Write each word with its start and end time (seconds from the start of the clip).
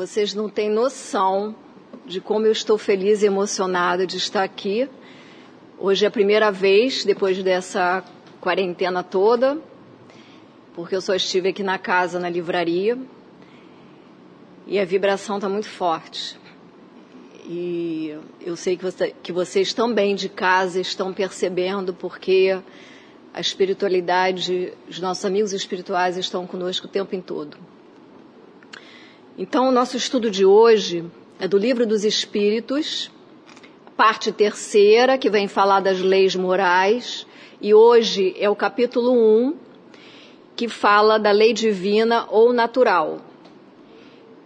Vocês 0.00 0.32
não 0.32 0.48
têm 0.48 0.70
noção 0.70 1.54
de 2.06 2.22
como 2.22 2.46
eu 2.46 2.52
estou 2.52 2.78
feliz 2.78 3.22
e 3.22 3.26
emocionada 3.26 4.06
de 4.06 4.16
estar 4.16 4.42
aqui. 4.42 4.88
Hoje 5.78 6.06
é 6.06 6.08
a 6.08 6.10
primeira 6.10 6.50
vez, 6.50 7.04
depois 7.04 7.42
dessa 7.42 8.02
quarentena 8.40 9.02
toda, 9.02 9.58
porque 10.72 10.96
eu 10.96 11.02
só 11.02 11.14
estive 11.14 11.50
aqui 11.50 11.62
na 11.62 11.76
casa, 11.76 12.18
na 12.18 12.30
livraria, 12.30 12.96
e 14.66 14.78
a 14.78 14.86
vibração 14.86 15.36
está 15.36 15.50
muito 15.50 15.68
forte. 15.68 16.40
E 17.44 18.16
eu 18.40 18.56
sei 18.56 18.78
que, 18.78 18.84
você, 18.84 19.14
que 19.22 19.32
vocês 19.34 19.74
também 19.74 20.14
de 20.14 20.30
casa 20.30 20.80
estão 20.80 21.12
percebendo, 21.12 21.92
porque 21.92 22.58
a 23.34 23.40
espiritualidade, 23.42 24.72
os 24.88 24.98
nossos 24.98 25.26
amigos 25.26 25.52
espirituais 25.52 26.16
estão 26.16 26.46
conosco 26.46 26.86
o 26.86 26.90
tempo 26.90 27.14
em 27.14 27.20
todo. 27.20 27.58
Então, 29.42 29.70
o 29.70 29.72
nosso 29.72 29.96
estudo 29.96 30.30
de 30.30 30.44
hoje 30.44 31.02
é 31.38 31.48
do 31.48 31.56
Livro 31.56 31.86
dos 31.86 32.04
Espíritos, 32.04 33.10
parte 33.96 34.30
terceira, 34.30 35.16
que 35.16 35.30
vem 35.30 35.48
falar 35.48 35.80
das 35.80 35.98
leis 35.98 36.36
morais, 36.36 37.26
e 37.58 37.72
hoje 37.72 38.36
é 38.38 38.50
o 38.50 38.54
capítulo 38.54 39.12
1, 39.14 39.56
que 40.54 40.68
fala 40.68 41.18
da 41.18 41.30
lei 41.30 41.54
divina 41.54 42.26
ou 42.28 42.52
natural, 42.52 43.16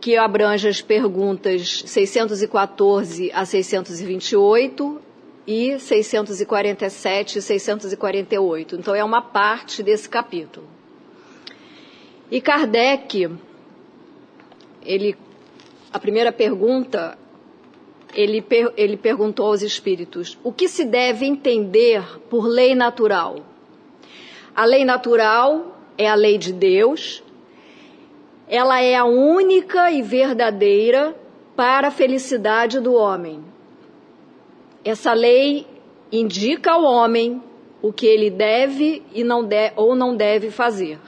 que 0.01 0.17
abrange 0.17 0.69
as 0.69 0.81
perguntas 0.81 1.83
614 1.85 3.33
a 3.33 3.45
628 3.45 5.03
e 5.45 5.77
647 5.77 7.39
e 7.39 7.43
648. 7.43 8.77
Então, 8.77 8.95
é 8.95 9.03
uma 9.03 9.23
parte 9.23 9.83
desse 9.83 10.09
capítulo. 10.09 10.69
E 12.31 12.41
Kardec 12.41 13.29
ele, 14.85 15.17
a 15.93 15.99
primeira 15.99 16.33
pergunta, 16.33 17.19
ele, 18.15 18.41
per, 18.41 18.73
ele 18.77 18.97
perguntou 18.97 19.47
aos 19.47 19.63
espíritos: 19.63 20.39
o 20.43 20.53
que 20.53 20.69
se 20.69 20.85
deve 20.85 21.27
entender 21.27 22.03
por 22.29 22.47
lei 22.47 22.75
natural? 22.75 23.37
A 24.55 24.65
lei 24.65 24.85
natural 24.85 25.77
é 25.99 26.09
a 26.09 26.15
lei 26.15 26.39
de 26.39 26.53
Deus, 26.53 27.23
ela 28.49 28.81
é 28.81 28.95
a 28.95 29.05
única 29.05 29.91
e 29.91 30.03
verdadeira 30.03 31.17
para 31.57 31.89
a 31.89 31.91
felicidade 31.91 32.79
do 32.81 32.95
homem. 32.95 33.43
Essa 34.85 35.13
lei 35.13 35.67
indica 36.13 36.73
ao 36.73 36.85
homem 36.85 37.43
o 37.81 37.93
que 37.93 38.07
ele 38.07 38.31
deve 38.31 39.03
e 39.13 39.25
não 39.25 39.43
de, 39.43 39.73
ou 39.77 39.95
não 39.95 40.17
deve 40.17 40.51
fazer. 40.51 40.99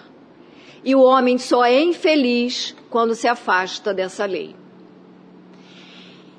E 0.86 0.94
o 0.94 1.02
homem 1.02 1.36
só 1.36 1.64
é 1.64 1.82
infeliz 1.82 2.72
quando 2.88 3.12
se 3.16 3.26
afasta 3.26 3.92
dessa 3.92 4.24
lei. 4.24 4.54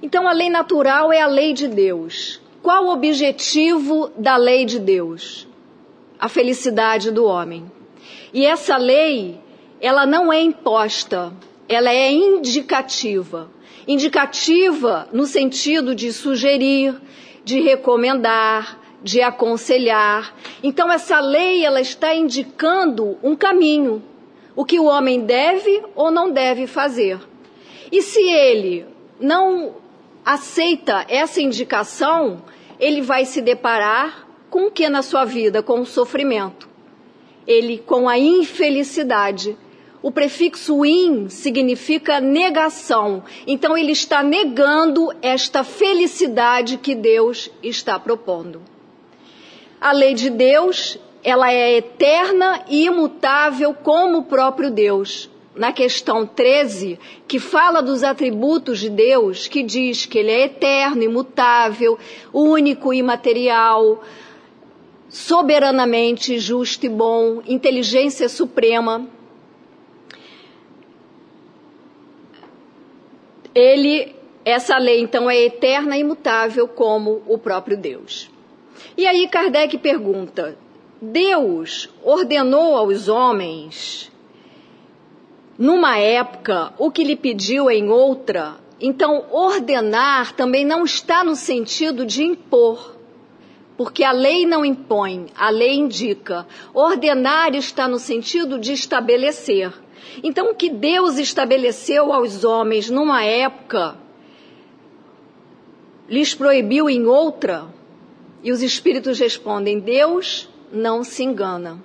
Então, 0.02 0.26
a 0.26 0.32
lei 0.32 0.50
natural 0.50 1.12
é 1.12 1.20
a 1.20 1.28
lei 1.28 1.52
de 1.52 1.68
Deus. 1.68 2.40
Qual 2.64 2.86
o 2.86 2.94
objetivo 2.94 4.10
da 4.18 4.38
lei 4.38 4.64
de 4.64 4.80
Deus? 4.80 5.46
A 6.18 6.30
felicidade 6.30 7.12
do 7.12 7.26
homem. 7.26 7.70
E 8.34 8.46
essa 8.46 8.78
lei, 8.78 9.38
ela 9.82 10.06
não 10.06 10.32
é 10.32 10.40
imposta, 10.40 11.34
ela 11.68 11.92
é 11.92 12.10
indicativa. 12.10 13.52
Indicativa 13.86 15.10
no 15.12 15.26
sentido 15.26 15.94
de 15.94 16.14
sugerir, 16.14 16.96
de 17.44 17.60
recomendar, 17.60 18.80
de 19.04 19.22
aconselhar. 19.22 20.34
Então 20.64 20.90
essa 20.90 21.20
lei 21.20 21.66
ela 21.66 21.82
está 21.82 22.16
indicando 22.16 23.18
um 23.22 23.36
caminho, 23.36 24.02
o 24.58 24.66
que 24.66 24.80
o 24.80 24.86
homem 24.86 25.22
deve 25.22 25.84
ou 25.96 26.10
não 26.10 26.32
deve 26.32 26.66
fazer. 26.66 27.20
E 27.92 28.02
se 28.02 28.20
ele 28.20 28.88
não 29.20 29.76
aceita 30.26 31.06
essa 31.08 31.40
indicação, 31.40 32.42
ele 32.80 33.04
vai 33.04 33.24
se 33.24 33.40
deparar 33.40 34.28
com 34.50 34.66
o 34.66 34.72
que 34.72 34.90
na 34.90 35.04
sua 35.04 35.26
vida? 35.26 35.62
Com 35.62 35.82
o 35.82 35.86
sofrimento. 35.86 36.68
Ele 37.46 37.78
com 37.78 38.10
a 38.10 38.18
infelicidade. 38.18 39.56
O 40.02 40.12
prefixo 40.12 40.84
in 40.84 41.30
significa 41.30 42.20
negação. 42.20 43.24
Então 43.46 43.78
ele 43.78 43.92
está 43.92 44.24
negando 44.24 45.14
esta 45.22 45.64
felicidade 45.64 46.78
que 46.78 46.96
Deus 46.96 47.52
está 47.62 48.00
propondo. 48.00 48.64
A 49.80 49.92
lei 49.92 50.16
de 50.16 50.32
Deus 50.32 50.98
ela 51.28 51.52
é 51.52 51.76
eterna 51.76 52.64
e 52.70 52.86
imutável 52.86 53.74
como 53.74 54.20
o 54.20 54.24
próprio 54.24 54.72
Deus. 54.72 55.30
Na 55.54 55.74
questão 55.74 56.26
13, 56.26 56.98
que 57.28 57.38
fala 57.38 57.82
dos 57.82 58.02
atributos 58.02 58.80
de 58.80 58.90
Deus, 58.90 59.46
que 59.46 59.62
diz 59.62 60.06
que 60.06 60.20
ele 60.20 60.32
é 60.32 60.46
eterno, 60.46 61.04
imutável, 61.04 62.00
único 62.32 62.94
e 62.94 63.00
imaterial, 63.00 64.02
soberanamente 65.10 66.40
justo 66.40 66.86
e 66.86 66.90
bom, 66.90 67.42
inteligência 67.46 68.30
suprema. 68.30 69.06
Ele, 73.54 74.16
essa 74.46 74.78
lei 74.78 75.02
então 75.02 75.30
é 75.30 75.36
eterna 75.44 75.98
e 75.98 76.02
imutável 76.02 76.70
como 76.70 77.22
o 77.28 77.38
próprio 77.38 77.76
Deus. 77.76 78.30
E 78.96 79.06
aí 79.06 79.28
Kardec 79.28 79.78
pergunta: 79.80 80.58
Deus 81.02 81.90
ordenou 82.04 82.76
aos 82.76 83.08
homens, 83.08 84.12
numa 85.58 85.98
época, 85.98 86.74
o 86.78 86.90
que 86.90 87.04
lhe 87.04 87.16
pediu 87.16 87.70
em 87.70 87.90
outra. 87.90 88.56
Então, 88.80 89.26
ordenar 89.32 90.34
também 90.34 90.66
não 90.66 90.84
está 90.84 91.24
no 91.24 91.36
sentido 91.36 92.06
de 92.06 92.24
impor, 92.24 92.96
porque 93.76 94.04
a 94.04 94.12
lei 94.12 94.46
não 94.46 94.66
impõe, 94.66 95.28
a 95.36 95.50
lei 95.50 95.76
indica. 95.76 96.48
Ordenar 96.74 97.56
está 97.56 97.88
no 97.88 98.00
sentido 98.00 98.60
de 98.60 98.74
estabelecer. 98.74 99.72
Então, 100.24 100.52
o 100.52 100.56
que 100.56 100.70
Deus 100.70 101.18
estabeleceu 101.18 102.12
aos 102.12 102.44
homens 102.44 102.90
numa 102.90 103.24
época, 103.24 103.96
lhes 106.10 106.34
proibiu 106.34 106.90
em 106.90 107.06
outra, 107.06 107.66
e 108.44 108.52
os 108.52 108.62
espíritos 108.62 109.20
respondem: 109.20 109.80
Deus 109.80 110.48
não 110.72 111.04
se 111.04 111.24
engana. 111.24 111.82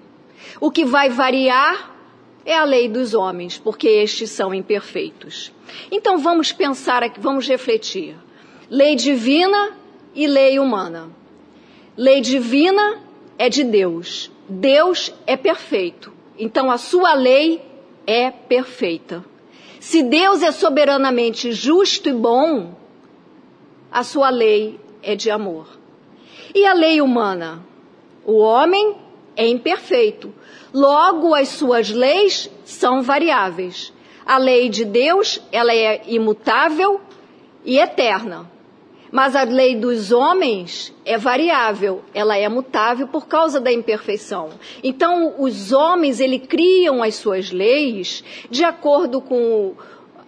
O 0.61 0.71
que 0.71 0.85
vai 0.85 1.09
variar 1.09 1.93
é 2.45 2.57
a 2.57 2.65
lei 2.65 2.89
dos 2.89 3.15
homens, 3.15 3.59
porque 3.59 3.89
estes 3.89 4.31
são 4.31 4.53
imperfeitos. 4.53 5.53
Então 5.91 6.19
vamos 6.19 6.53
pensar 6.53 7.03
vamos 7.19 7.49
refletir. 7.49 8.17
Lei 8.69 8.97
divina 8.97 9.77
e 10.15 10.27
lei 10.27 10.59
humana. 10.59 11.11
Lei 11.97 12.21
divina 12.21 13.01
é 13.39 13.49
de 13.49 13.65
Deus. 13.65 14.31
Deus 14.49 15.15
é 15.27 15.37
perfeito. 15.37 16.13
Então 16.39 16.71
a 16.71 16.79
sua 16.79 17.15
lei 17.15 17.63
é 18.07 18.31
perfeita. 18.31 19.25
Se 19.79 20.03
Deus 20.03 20.43
é 20.43 20.53
soberanamente 20.53 21.53
justo 21.53 22.09
e 22.09 22.13
bom, 22.13 22.75
a 23.91 24.03
sua 24.03 24.31
lei 24.31 24.81
é 25.03 25.15
de 25.15 25.31
amor. 25.31 25.67
E 26.55 26.65
a 26.67 26.73
lei 26.73 27.01
humana? 27.01 27.63
O 28.25 28.39
homem 28.39 28.97
é 29.37 29.47
imperfeito. 29.47 30.33
Logo, 30.73 31.35
as 31.35 31.49
suas 31.49 31.91
leis 31.91 32.51
são 32.65 33.03
variáveis. 33.03 33.93
A 34.25 34.39
lei 34.39 34.69
de 34.69 34.85
Deus, 34.85 35.43
ela 35.51 35.75
é 35.75 36.03
imutável 36.07 37.01
e 37.65 37.79
eterna. 37.79 38.51
Mas 39.11 39.35
a 39.37 39.43
lei 39.43 39.77
dos 39.77 40.11
homens 40.11 40.95
é 41.05 41.19
variável, 41.19 42.03
ela 42.15 42.39
é 42.39 42.49
mutável 42.49 43.07
por 43.07 43.27
causa 43.27 43.61
da 43.61 43.71
imperfeição. 43.71 44.49
Então, 44.83 45.35
os 45.39 45.71
homens, 45.71 46.19
ele 46.19 46.39
criam 46.39 47.03
as 47.03 47.17
suas 47.17 47.51
leis 47.51 48.25
de 48.49 48.65
acordo 48.65 49.21
com 49.21 49.75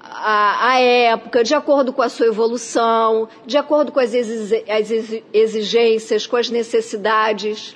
a, 0.02 0.73
a, 0.73 0.81
época, 0.81 1.43
de 1.43 1.55
acordo 1.55 1.94
com 1.94 2.02
a 2.02 2.11
sua 2.11 2.26
evolução, 2.26 3.26
de 3.47 3.56
acordo 3.56 3.90
com 3.90 4.00
as 4.00 4.12
exigências, 4.12 6.26
com 6.26 6.37
as 6.37 6.50
necessidades. 6.50 7.75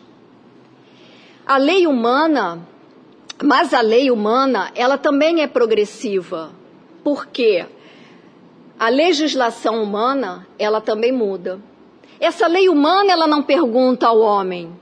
A 1.49 1.57
lei 1.57 1.87
humana, 1.87 2.61
mas 3.43 3.73
a 3.73 3.81
lei 3.81 4.11
humana, 4.11 4.71
ela 4.75 4.99
também 4.99 5.41
é 5.41 5.47
progressiva. 5.47 6.51
Porque 7.03 7.65
a 8.79 8.91
legislação 8.91 9.83
humana, 9.83 10.47
ela 10.59 10.79
também 10.79 11.11
muda. 11.11 11.59
Essa 12.21 12.47
lei 12.47 12.69
humana, 12.69 13.11
ela 13.11 13.27
não 13.27 13.43
pergunta 13.43 14.07
ao 14.07 14.19
homem, 14.19 14.79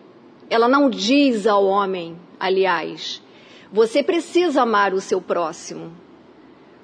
ela 0.51 0.67
não 0.67 0.91
diz 0.91 1.47
ao 1.47 1.65
homem, 1.65 2.19
aliás, 2.41 3.23
você 3.73 4.03
precisa 4.03 4.63
amar 4.63 4.93
o 4.93 5.01
seu 5.01 5.21
próximo. 5.21 5.93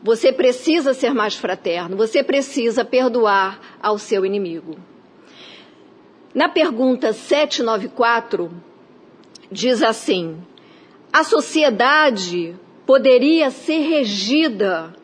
Você 0.00 0.32
precisa 0.32 0.94
ser 0.94 1.12
mais 1.12 1.34
fraterno, 1.34 1.96
você 1.96 2.22
precisa 2.22 2.84
perdoar 2.84 3.58
ao 3.82 3.98
seu 3.98 4.24
inimigo. 4.24 4.76
Na 6.32 6.48
pergunta 6.48 7.12
794, 7.12 8.48
diz 9.52 9.82
assim: 9.82 10.38
a 11.12 11.22
sociedade 11.22 12.56
poderia 12.86 13.50
ser 13.50 13.80
regida 13.80 14.94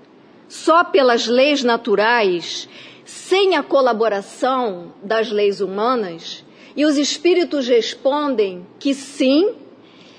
só 0.48 0.82
pelas 0.82 1.26
leis 1.26 1.62
naturais, 1.62 2.68
sem 3.04 3.56
a 3.56 3.62
colaboração 3.62 4.92
das 5.02 5.30
leis 5.30 5.61
humanas, 5.61 6.44
e 6.75 6.84
os 6.84 6.96
espíritos 6.96 7.68
respondem 7.68 8.66
que 8.78 8.94
sim, 8.94 9.54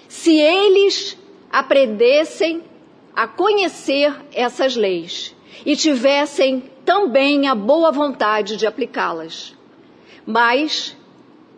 se 0.07 0.39
eles 0.39 1.17
aprendessem 1.51 2.63
a 3.15 3.27
conhecer 3.27 4.15
essas 4.31 4.75
leis 4.75 5.35
e 5.65 5.75
tivessem 5.75 6.63
também 6.85 7.47
a 7.47 7.55
boa 7.55 7.91
vontade 7.91 8.55
de 8.55 8.65
aplicá-las. 8.65 9.55
Mas, 10.25 10.95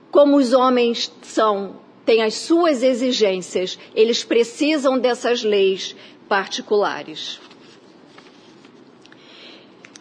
como 0.09 0.37
os 0.37 0.53
homens 0.53 1.11
são, 1.21 1.80
têm 2.11 2.23
as 2.23 2.33
suas 2.33 2.83
exigências, 2.83 3.79
eles 3.95 4.21
precisam 4.21 4.99
dessas 4.99 5.43
leis 5.43 5.95
particulares. 6.27 7.39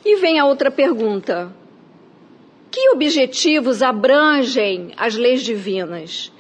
E 0.05 0.17
vem 0.17 0.37
a 0.37 0.45
outra 0.45 0.73
pergunta: 0.73 1.55
que 2.69 2.91
objetivos 2.91 3.81
abrangem 3.81 4.93
as 4.97 5.15
leis 5.15 5.43
divinas? 5.43 6.33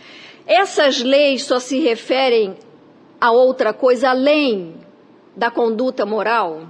Essas 0.45 1.03
leis 1.05 1.45
só 1.45 1.61
se 1.61 1.79
referem 1.79 2.57
a 3.21 3.31
outra 3.31 3.73
coisa 3.73 4.11
além 4.11 4.75
da 5.37 5.53
conduta 5.53 6.05
moral? 6.05 6.67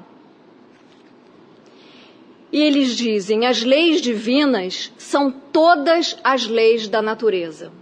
E 2.53 2.61
eles 2.61 2.95
dizem: 2.95 3.47
as 3.47 3.63
leis 3.63 4.03
divinas 4.03 4.93
são 4.99 5.31
todas 5.31 6.19
as 6.23 6.47
leis 6.47 6.87
da 6.87 7.01
natureza. 7.01 7.80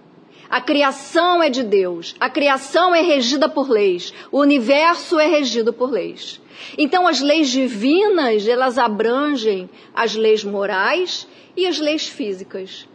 A 0.51 0.61
criação 0.63 1.43
é 1.43 1.51
de 1.51 1.63
Deus, 1.63 2.15
a 2.19 2.31
criação 2.31 2.95
é 2.95 3.03
regida 3.03 3.49
por 3.49 3.69
leis, 3.69 4.15
o 4.33 4.41
universo 4.41 5.19
é 5.19 5.27
regido 5.27 5.75
por 5.75 5.91
leis. 5.91 6.41
Então, 6.77 7.07
as 7.07 7.21
leis 7.21 7.51
divinas, 7.51 8.49
elas 8.49 8.79
abrangem 8.79 9.69
as 9.95 10.15
leis 10.15 10.43
morais 10.43 11.29
e 11.55 11.67
as 11.67 11.79
leis 11.79 12.09
físicas. 12.09 12.89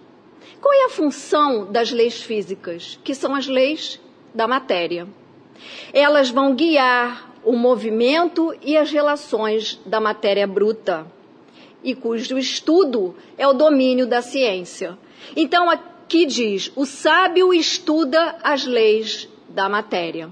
Qual 0.60 0.74
é 0.74 0.86
a 0.86 0.90
função 0.90 1.72
das 1.72 1.92
leis 1.92 2.22
físicas? 2.22 3.00
Que 3.04 3.14
são 3.14 3.36
as 3.36 3.48
leis 3.48 4.00
da 4.34 4.48
matéria. 4.48 5.08
Elas 5.94 6.30
vão 6.30 6.56
guiar 6.56 7.32
o 7.44 7.54
movimento 7.54 8.56
e 8.62 8.76
as 8.78 8.90
relações 8.90 9.80
da 9.86 10.00
matéria 10.00 10.48
bruta, 10.48 11.06
e 11.84 11.94
cujo 11.94 12.38
estudo 12.38 13.16
é 13.38 13.46
o 13.46 13.54
domínio 13.54 14.08
da 14.08 14.22
ciência. 14.22 14.98
Então, 15.36 15.70
aqui 16.14 16.28
diz: 16.28 16.72
o 16.76 16.86
sábio 16.86 17.52
estuda 17.52 18.38
as 18.44 18.66
leis 18.66 19.28
da 19.50 19.68
matéria. 19.68 20.30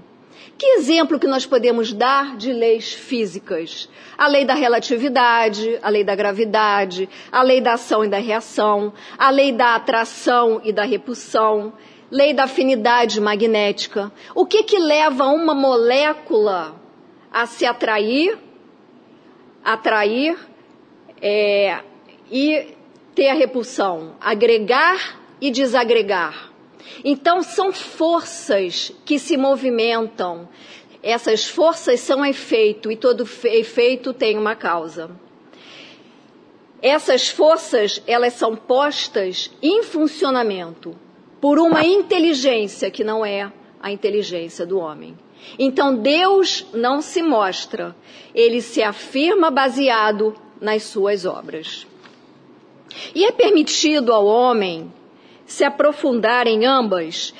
Que 0.56 0.76
exemplo 0.76 1.18
que 1.18 1.26
nós 1.26 1.44
podemos 1.44 1.92
dar 1.92 2.36
de 2.36 2.52
leis 2.52 2.92
físicas? 2.92 3.88
A 4.16 4.28
lei 4.28 4.44
da 4.44 4.54
relatividade, 4.54 5.76
a 5.82 5.88
lei 5.88 6.04
da 6.04 6.14
gravidade, 6.14 7.08
a 7.32 7.42
lei 7.42 7.60
da 7.60 7.72
ação 7.72 8.04
e 8.04 8.08
da 8.08 8.18
reação, 8.18 8.92
a 9.18 9.28
lei 9.30 9.50
da 9.50 9.74
atração 9.74 10.60
e 10.62 10.72
da 10.72 10.84
repulsão, 10.84 11.72
lei 12.08 12.32
da 12.32 12.44
afinidade 12.44 13.20
magnética. 13.20 14.12
O 14.36 14.46
que 14.46 14.62
que 14.62 14.78
leva 14.78 15.26
uma 15.26 15.52
molécula 15.52 16.76
a 17.32 17.44
se 17.44 17.66
atrair, 17.66 18.38
atrair 19.64 20.38
é, 21.20 21.80
e 22.30 22.68
ter 23.16 23.30
a 23.30 23.34
repulsão? 23.34 24.14
Agregar 24.20 25.21
e 25.42 25.50
desagregar. 25.50 26.52
Então, 27.04 27.42
são 27.42 27.72
forças 27.72 28.92
que 29.04 29.18
se 29.18 29.36
movimentam. 29.36 30.48
Essas 31.02 31.48
forças 31.48 31.98
são 31.98 32.24
efeito 32.24 32.92
e 32.92 32.96
todo 32.96 33.28
efeito 33.44 34.12
tem 34.12 34.38
uma 34.38 34.54
causa. 34.54 35.10
Essas 36.80 37.28
forças, 37.28 38.00
elas 38.06 38.34
são 38.34 38.54
postas 38.54 39.50
em 39.60 39.82
funcionamento 39.82 40.96
por 41.40 41.58
uma 41.58 41.84
inteligência 41.84 42.88
que 42.88 43.02
não 43.02 43.26
é 43.26 43.52
a 43.80 43.90
inteligência 43.90 44.64
do 44.64 44.78
homem. 44.78 45.18
Então 45.58 45.96
Deus 45.96 46.64
não 46.72 47.02
se 47.02 47.20
mostra, 47.20 47.96
ele 48.32 48.60
se 48.60 48.80
afirma 48.80 49.50
baseado 49.50 50.34
nas 50.60 50.84
suas 50.84 51.24
obras. 51.24 51.84
E 53.12 53.24
é 53.24 53.32
permitido 53.32 54.12
ao 54.12 54.24
homem 54.24 54.92
se 55.52 55.64
aprofundar 55.64 56.46
em 56.46 56.64
ambas. 56.64 57.34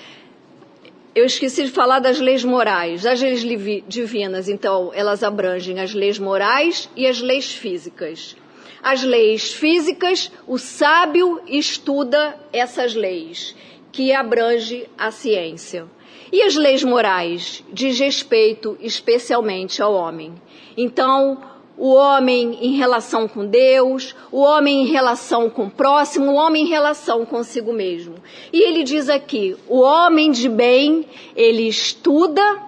Eu 1.14 1.24
esqueci 1.24 1.64
de 1.64 1.70
falar 1.70 1.98
das 1.98 2.20
leis 2.20 2.44
morais. 2.44 3.06
As 3.06 3.22
leis 3.22 3.42
divinas, 3.88 4.50
então, 4.50 4.92
elas 4.94 5.22
abrangem 5.22 5.80
as 5.80 5.94
leis 5.94 6.18
morais 6.18 6.90
e 6.94 7.06
as 7.06 7.22
leis 7.22 7.54
físicas. 7.54 8.36
As 8.82 9.02
leis 9.02 9.54
físicas, 9.54 10.30
o 10.46 10.58
sábio 10.58 11.40
estuda 11.46 12.38
essas 12.52 12.94
leis, 12.94 13.56
que 13.90 14.12
abrange 14.12 14.86
a 14.98 15.10
ciência. 15.10 15.86
E 16.30 16.42
as 16.42 16.54
leis 16.54 16.84
morais 16.84 17.64
diz 17.72 17.98
respeito 17.98 18.76
especialmente 18.80 19.80
ao 19.80 19.94
homem. 19.94 20.34
Então, 20.76 21.40
o 21.82 21.94
homem 21.94 22.56
em 22.62 22.76
relação 22.76 23.26
com 23.26 23.44
Deus, 23.44 24.14
o 24.30 24.38
homem 24.38 24.82
em 24.82 24.86
relação 24.86 25.50
com 25.50 25.64
o 25.64 25.70
próximo, 25.70 26.30
o 26.30 26.34
homem 26.36 26.62
em 26.62 26.68
relação 26.68 27.26
consigo 27.26 27.72
mesmo. 27.72 28.14
E 28.52 28.62
ele 28.62 28.84
diz 28.84 29.08
aqui: 29.08 29.56
o 29.68 29.80
homem 29.80 30.30
de 30.30 30.48
bem, 30.48 31.04
ele 31.34 31.66
estuda, 31.66 32.62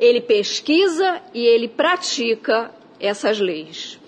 ele 0.00 0.22
pesquisa 0.22 1.20
e 1.34 1.44
ele 1.44 1.68
pratica 1.68 2.70
essas 2.98 3.38
leis. 3.38 4.00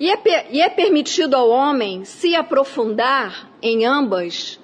E 0.00 0.10
é, 0.10 0.18
e 0.50 0.60
é 0.60 0.68
permitido 0.68 1.36
ao 1.36 1.48
homem 1.48 2.04
se 2.04 2.34
aprofundar 2.34 3.48
em 3.62 3.86
ambas. 3.86 4.58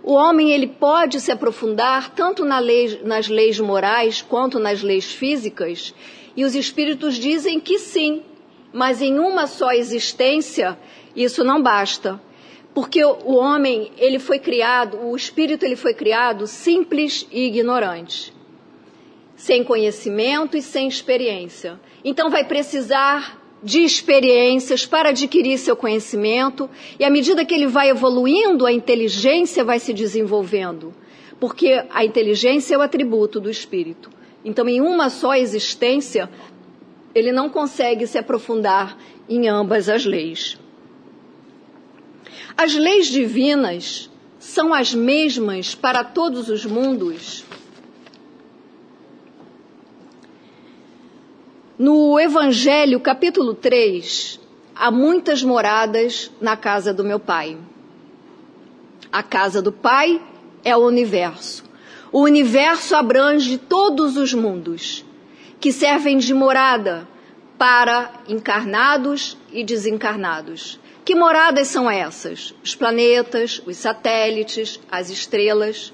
O 0.00 0.12
homem 0.12 0.52
ele 0.52 0.68
pode 0.68 1.20
se 1.20 1.32
aprofundar 1.32 2.14
tanto 2.14 2.44
na 2.44 2.60
lei, 2.60 3.00
nas 3.02 3.26
leis 3.26 3.58
morais 3.58 4.22
quanto 4.22 4.60
nas 4.60 4.80
leis 4.80 5.12
físicas 5.12 5.92
e 6.36 6.44
os 6.44 6.54
espíritos 6.54 7.16
dizem 7.16 7.58
que 7.60 7.78
sim, 7.78 8.22
mas 8.72 9.02
em 9.02 9.18
uma 9.18 9.46
só 9.46 9.72
existência 9.72 10.78
isso 11.14 11.42
não 11.44 11.62
basta. 11.62 12.20
Porque 12.72 13.04
o 13.04 13.34
homem, 13.34 13.90
ele 13.98 14.18
foi 14.18 14.38
criado, 14.38 14.96
o 15.02 15.16
espírito 15.16 15.64
ele 15.64 15.74
foi 15.74 15.92
criado 15.92 16.46
simples 16.46 17.26
e 17.32 17.46
ignorante, 17.46 18.32
sem 19.34 19.64
conhecimento 19.64 20.56
e 20.56 20.62
sem 20.62 20.86
experiência. 20.86 21.80
Então 22.04 22.30
vai 22.30 22.44
precisar 22.44 23.40
de 23.62 23.80
experiências 23.80 24.86
para 24.86 25.10
adquirir 25.10 25.58
seu 25.58 25.76
conhecimento, 25.76 26.70
e 26.98 27.04
à 27.04 27.10
medida 27.10 27.44
que 27.44 27.52
ele 27.52 27.66
vai 27.66 27.90
evoluindo, 27.90 28.64
a 28.64 28.72
inteligência 28.72 29.64
vai 29.64 29.78
se 29.78 29.92
desenvolvendo, 29.92 30.94
porque 31.38 31.84
a 31.90 32.04
inteligência 32.04 32.74
é 32.74 32.78
o 32.78 32.82
atributo 32.82 33.40
do 33.40 33.50
espírito. 33.50 34.10
Então, 34.44 34.68
em 34.68 34.80
uma 34.80 35.10
só 35.10 35.34
existência, 35.34 36.30
ele 37.14 37.32
não 37.32 37.48
consegue 37.48 38.06
se 38.06 38.18
aprofundar 38.18 38.96
em 39.28 39.48
ambas 39.48 39.88
as 39.88 40.04
leis. 40.04 40.58
As 42.56 42.74
leis 42.74 43.06
divinas 43.06 44.10
são 44.38 44.72
as 44.72 44.94
mesmas 44.94 45.74
para 45.74 46.02
todos 46.02 46.48
os 46.48 46.64
mundos. 46.64 47.44
No 51.78 52.18
Evangelho, 52.18 53.00
capítulo 53.00 53.54
3, 53.54 54.38
há 54.74 54.90
muitas 54.90 55.42
moradas 55.42 56.30
na 56.40 56.56
casa 56.56 56.92
do 56.92 57.04
meu 57.04 57.18
Pai. 57.18 57.56
A 59.12 59.22
casa 59.22 59.62
do 59.62 59.72
Pai 59.72 60.22
é 60.62 60.76
o 60.76 60.86
universo. 60.86 61.69
O 62.12 62.22
universo 62.22 62.96
abrange 62.96 63.56
todos 63.56 64.16
os 64.16 64.34
mundos, 64.34 65.04
que 65.60 65.72
servem 65.72 66.18
de 66.18 66.34
morada 66.34 67.06
para 67.56 68.12
encarnados 68.26 69.36
e 69.52 69.62
desencarnados. 69.62 70.80
Que 71.04 71.14
moradas 71.14 71.68
são 71.68 71.88
essas? 71.88 72.52
Os 72.64 72.74
planetas, 72.74 73.62
os 73.64 73.76
satélites, 73.76 74.80
as 74.90 75.08
estrelas. 75.08 75.92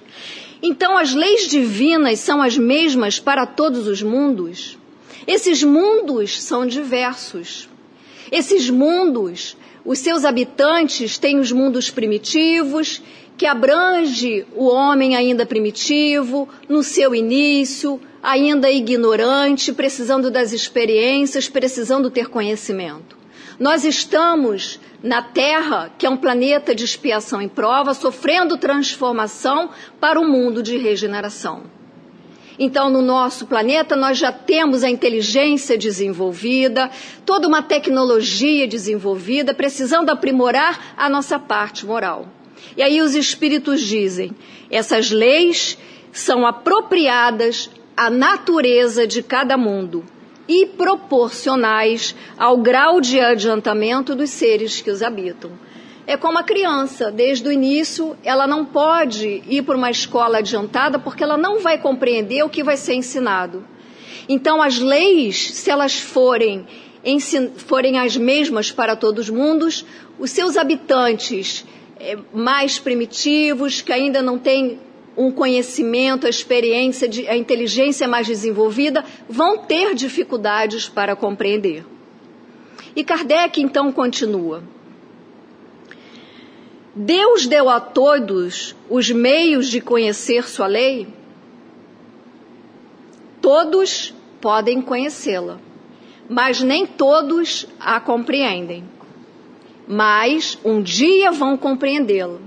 Então, 0.63 0.97
as 0.97 1.13
leis 1.13 1.49
divinas 1.49 2.19
são 2.21 2.41
as 2.41 2.57
mesmas 2.57 3.21
para 3.21 3.45
todos 3.45 3.87
os 3.87 4.03
mundos? 4.03 4.79
Esses 5.27 5.63
mundos 5.63 6.43
são 6.43 6.67
diversos. 6.67 7.69
Esses 8.33 8.71
mundos, 8.71 9.55
os 9.85 9.99
seus 9.99 10.25
habitantes 10.25 11.19
têm 11.19 11.39
os 11.39 11.53
mundos 11.53 11.91
primitivos 11.91 13.03
que 13.37 13.47
abrange 13.47 14.47
o 14.55 14.67
homem 14.67 15.15
ainda 15.15 15.45
primitivo, 15.45 16.49
no 16.69 16.83
seu 16.83 17.15
início, 17.15 18.01
ainda 18.23 18.71
ignorante, 18.71 19.73
precisando 19.73 20.31
das 20.31 20.53
experiências, 20.53 21.49
precisando 21.49 22.11
ter 22.11 22.29
conhecimento. 22.29 23.17
Nós 23.59 23.85
estamos 23.85 24.81
na 25.03 25.23
Terra, 25.23 25.91
que 25.97 26.07
é 26.07 26.11
um 26.11 26.17
planeta 26.17 26.75
de 26.75 26.85
expiação 26.85 27.41
e 27.41 27.49
prova, 27.49 27.95
sofrendo 27.95 28.59
transformação 28.59 29.71
para 30.01 30.21
um 30.21 30.29
mundo 30.29 30.63
de 30.63 30.77
regeneração. 30.77 31.65
Então, 32.59 32.89
no 32.89 33.03
nosso 33.03 33.47
planeta, 33.47 33.95
nós 33.95 34.17
já 34.17 34.33
temos 34.33 34.83
a 34.83 34.91
inteligência 34.91 35.77
desenvolvida, 35.77 36.91
toda 37.25 37.47
uma 37.47 37.63
tecnologia 37.63 38.67
desenvolvida, 38.67 39.53
precisando 39.53 40.09
aprimorar 40.09 40.95
a 40.97 41.09
nossa 41.09 41.39
parte 41.39 41.85
moral. 41.85 42.27
E 42.77 42.83
aí 42.83 43.01
os 43.01 43.15
espíritos 43.15 43.81
dizem: 43.81 44.33
essas 44.71 45.11
leis 45.11 45.79
são 46.13 46.47
apropriadas 46.47 47.71
à 47.97 48.11
natureza 48.11 49.07
de 49.07 49.23
cada 49.23 49.57
mundo 49.57 50.05
e 50.49 50.67
proporcionais 50.67 52.15
ao 52.39 52.57
grau 52.59 53.01
de 53.01 53.19
adiantamento 53.21 54.15
dos 54.15 54.31
seres 54.31 54.81
que 54.81 54.91
os 54.91 55.03
habitam. 55.03 55.51
É 56.07 56.17
como 56.17 56.39
a 56.39 56.45
criança, 56.45 57.11
desde 57.11 57.49
o 57.49 57.53
início, 57.53 58.17
ela 58.23 58.47
não 58.47 58.65
pode 58.65 59.43
ir 59.49 59.63
para 59.63 59.77
uma 59.77 59.91
escola 59.91 60.39
adiantada 60.39 61.01
porque 61.01 61.25
ela 61.25 61.37
não 61.37 61.59
vai 61.59 61.79
compreender 61.79 62.45
o 62.45 62.49
que 62.49 62.63
vai 62.63 62.77
ser 62.77 62.95
ensinado. 62.95 63.65
Então, 64.29 64.63
as 64.63 64.79
leis, 64.79 65.51
se 65.51 65.69
elas 65.69 65.99
forem, 65.99 66.65
forem 67.57 67.99
as 67.99 68.17
mesmas 68.17 68.71
para 68.71 68.95
todos 68.95 69.29
os 69.29 69.31
mundos, 69.31 69.85
os 70.17 70.31
seus 70.31 70.57
habitantes 70.57 71.65
mais 72.33 72.79
primitivos, 72.79 73.81
que 73.81 73.93
ainda 73.93 74.23
não 74.23 74.39
têm 74.39 74.79
um 75.17 75.33
conhecimento, 75.33 76.27
a 76.27 76.31
experiência, 76.31 77.09
a 77.29 77.37
inteligência 77.37 78.07
mais 78.07 78.27
desenvolvida, 78.27 79.05
vão 79.29 79.59
ter 79.59 79.95
dificuldades 79.95 80.89
para 80.89 81.17
compreender. 81.17 81.85
E 82.95 83.03
Kardec 83.03 83.61
então 83.61 83.91
continua. 83.93 84.63
Deus 86.95 87.47
deu 87.47 87.69
a 87.69 87.79
todos 87.79 88.75
os 88.89 89.11
meios 89.11 89.69
de 89.69 89.81
conhecer 89.81 90.49
sua 90.49 90.67
lei? 90.67 91.07
Todos 93.41 94.15
podem 94.41 94.81
conhecê-la, 94.81 95.59
mas 96.29 96.63
nem 96.63 96.87
todos 96.87 97.67
a 97.79 98.01
compreendem. 98.01 98.85
Mas 99.87 100.59
um 100.65 100.83
dia 100.83 101.31
vão 101.31 101.57
compreendê-la, 101.57 102.39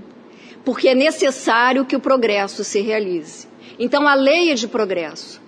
porque 0.64 0.88
é 0.88 0.94
necessário 0.94 1.84
que 1.84 1.96
o 1.96 2.00
progresso 2.00 2.62
se 2.62 2.80
realize. 2.80 3.48
Então 3.78 4.06
a 4.06 4.14
lei 4.14 4.50
é 4.50 4.54
de 4.54 4.68
progresso. 4.68 5.40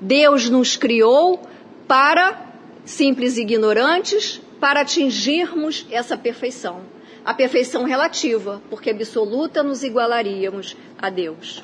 Deus 0.00 0.48
nos 0.48 0.76
criou 0.76 1.40
para 1.88 2.54
simples 2.84 3.36
ignorantes, 3.36 4.40
para 4.60 4.82
atingirmos 4.82 5.86
essa 5.90 6.16
perfeição 6.16 6.82
a 7.24 7.34
perfeição 7.34 7.84
relativa, 7.84 8.62
porque 8.70 8.90
absoluta 8.90 9.62
nos 9.62 9.82
igualaríamos 9.82 10.76
a 10.98 11.10
Deus. 11.10 11.62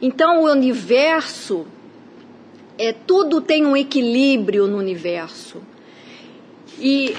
Então, 0.00 0.42
o 0.42 0.50
universo, 0.50 1.66
é, 2.78 2.92
tudo 2.92 3.40
tem 3.40 3.64
um 3.64 3.76
equilíbrio 3.76 4.66
no 4.66 4.76
universo. 4.76 5.62
E 6.78 7.16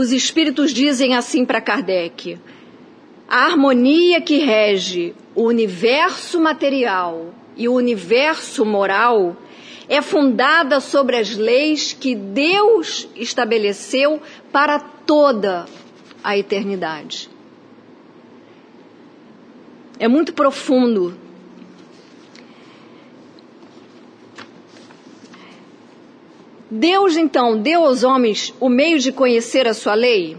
os 0.00 0.12
espíritos 0.12 0.72
dizem 0.72 1.14
assim 1.14 1.44
para 1.44 1.60
Kardec: 1.60 2.38
a 3.28 3.44
harmonia 3.44 4.18
que 4.18 4.38
rege 4.38 5.14
o 5.34 5.42
universo 5.42 6.40
material 6.40 7.34
e 7.54 7.68
o 7.68 7.74
universo 7.74 8.64
moral 8.64 9.36
é 9.86 10.00
fundada 10.00 10.80
sobre 10.80 11.16
as 11.16 11.36
leis 11.36 11.92
que 11.92 12.14
Deus 12.14 13.08
estabeleceu 13.14 14.22
para 14.50 14.78
toda 14.78 15.66
a 16.24 16.38
eternidade. 16.38 17.28
É 19.98 20.08
muito 20.08 20.32
profundo. 20.32 21.14
Deus, 26.70 27.16
então, 27.16 27.60
deu 27.60 27.84
aos 27.84 28.04
homens 28.04 28.54
o 28.60 28.68
meio 28.68 28.98
de 29.00 29.10
conhecer 29.10 29.66
a 29.66 29.74
sua 29.74 29.94
lei? 29.94 30.36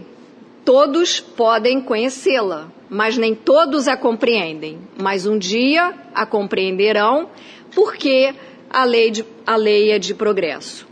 Todos 0.64 1.20
podem 1.20 1.80
conhecê-la, 1.80 2.72
mas 2.88 3.18
nem 3.18 3.34
todos 3.34 3.86
a 3.86 3.96
compreendem. 3.96 4.78
Mas 4.96 5.26
um 5.26 5.36
dia 5.36 5.94
a 6.14 6.24
compreenderão, 6.24 7.28
porque 7.74 8.34
a 8.70 8.84
lei, 8.84 9.10
de, 9.10 9.26
a 9.46 9.56
lei 9.56 9.90
é 9.90 9.98
de 9.98 10.14
progresso. 10.14 10.86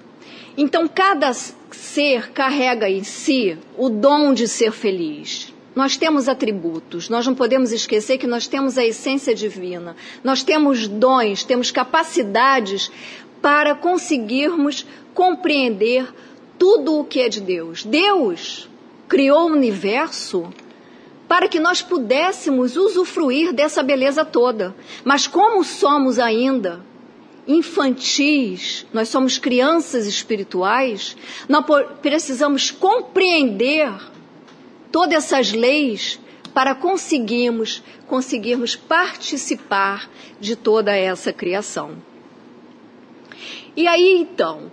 Então, 0.59 0.87
cada 0.87 1.33
ser 1.33 2.33
carrega 2.33 2.91
em 2.91 3.03
si 3.03 3.57
o 3.79 3.89
dom 3.89 4.35
de 4.35 4.47
ser 4.47 4.73
feliz. 4.73 5.55
Nós 5.75 5.97
temos 5.97 6.29
atributos, 6.29 7.09
nós 7.09 7.27
não 7.27 7.35
podemos 7.35 7.73
esquecer 7.73 8.19
que 8.19 8.27
nós 8.27 8.47
temos 8.47 8.77
a 8.77 8.85
essência 8.85 9.35
divina, 9.35 9.97
nós 10.23 10.43
temos 10.43 10.89
dons, 10.89 11.45
temos 11.45 11.71
capacidades 11.71 12.91
para 13.41 13.75
conseguirmos 13.75 14.85
compreender 15.15 16.13
tudo 16.59 16.99
o 16.99 17.05
que 17.05 17.21
é 17.21 17.29
de 17.29 17.41
Deus. 17.41 17.85
Deus 17.85 18.69
criou 19.09 19.51
o 19.51 19.53
universo 19.53 20.53
para 21.27 21.49
que 21.49 21.61
nós 21.61 21.81
pudéssemos 21.81 22.77
usufruir 22.77 23.53
dessa 23.53 23.83
beleza 23.83 24.25
toda. 24.25 24.75
Mas 25.05 25.27
como 25.27 25.63
somos 25.63 26.19
ainda 26.19 26.81
infantis, 27.47 28.87
nós 28.93 29.09
somos 29.09 29.39
crianças 29.39 30.07
espirituais, 30.07 31.17
nós 31.49 31.65
precisamos 32.03 32.71
compreender 32.71 33.93
todas 34.93 35.25
essas 35.25 35.53
leis 35.53 36.21
para 36.53 36.75
conseguirmos, 36.75 37.83
conseguirmos 38.07 38.77
participar 38.77 40.11
de 40.41 40.57
toda 40.57 40.95
essa 40.95 41.33
criação. 41.33 41.97
E 43.77 43.87
aí 43.87 44.17
então, 44.21 44.71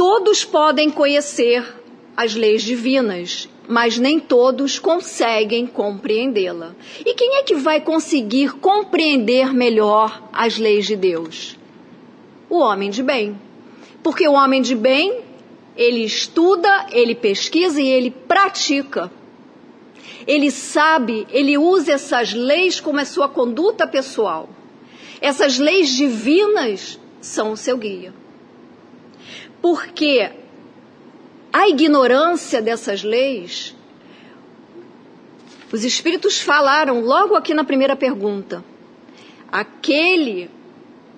todos 0.00 0.46
podem 0.46 0.88
conhecer 0.88 1.62
as 2.16 2.34
leis 2.34 2.62
divinas, 2.62 3.50
mas 3.68 3.98
nem 3.98 4.18
todos 4.18 4.78
conseguem 4.78 5.66
compreendê-la. 5.66 6.74
E 7.04 7.12
quem 7.12 7.36
é 7.36 7.42
que 7.42 7.56
vai 7.56 7.82
conseguir 7.82 8.54
compreender 8.54 9.52
melhor 9.52 10.26
as 10.32 10.56
leis 10.56 10.86
de 10.86 10.96
Deus? 10.96 11.54
O 12.48 12.60
homem 12.60 12.88
de 12.88 13.02
bem. 13.02 13.38
Porque 14.02 14.26
o 14.26 14.32
homem 14.32 14.62
de 14.62 14.74
bem, 14.74 15.20
ele 15.76 16.02
estuda, 16.02 16.86
ele 16.92 17.14
pesquisa 17.14 17.78
e 17.78 17.86
ele 17.86 18.10
pratica. 18.10 19.12
Ele 20.26 20.50
sabe, 20.50 21.26
ele 21.30 21.58
usa 21.58 21.92
essas 21.92 22.32
leis 22.32 22.80
como 22.80 23.00
a 23.00 23.04
sua 23.04 23.28
conduta 23.28 23.86
pessoal. 23.86 24.48
Essas 25.20 25.58
leis 25.58 25.90
divinas 25.90 26.98
são 27.20 27.52
o 27.52 27.56
seu 27.58 27.76
guia. 27.76 28.18
Porque 29.60 30.30
a 31.52 31.68
ignorância 31.68 32.62
dessas 32.62 33.02
leis, 33.02 33.74
os 35.72 35.84
espíritos 35.84 36.40
falaram 36.40 37.00
logo 37.00 37.34
aqui 37.34 37.54
na 37.54 37.64
primeira 37.64 37.96
pergunta. 37.96 38.64
Aquele 39.50 40.50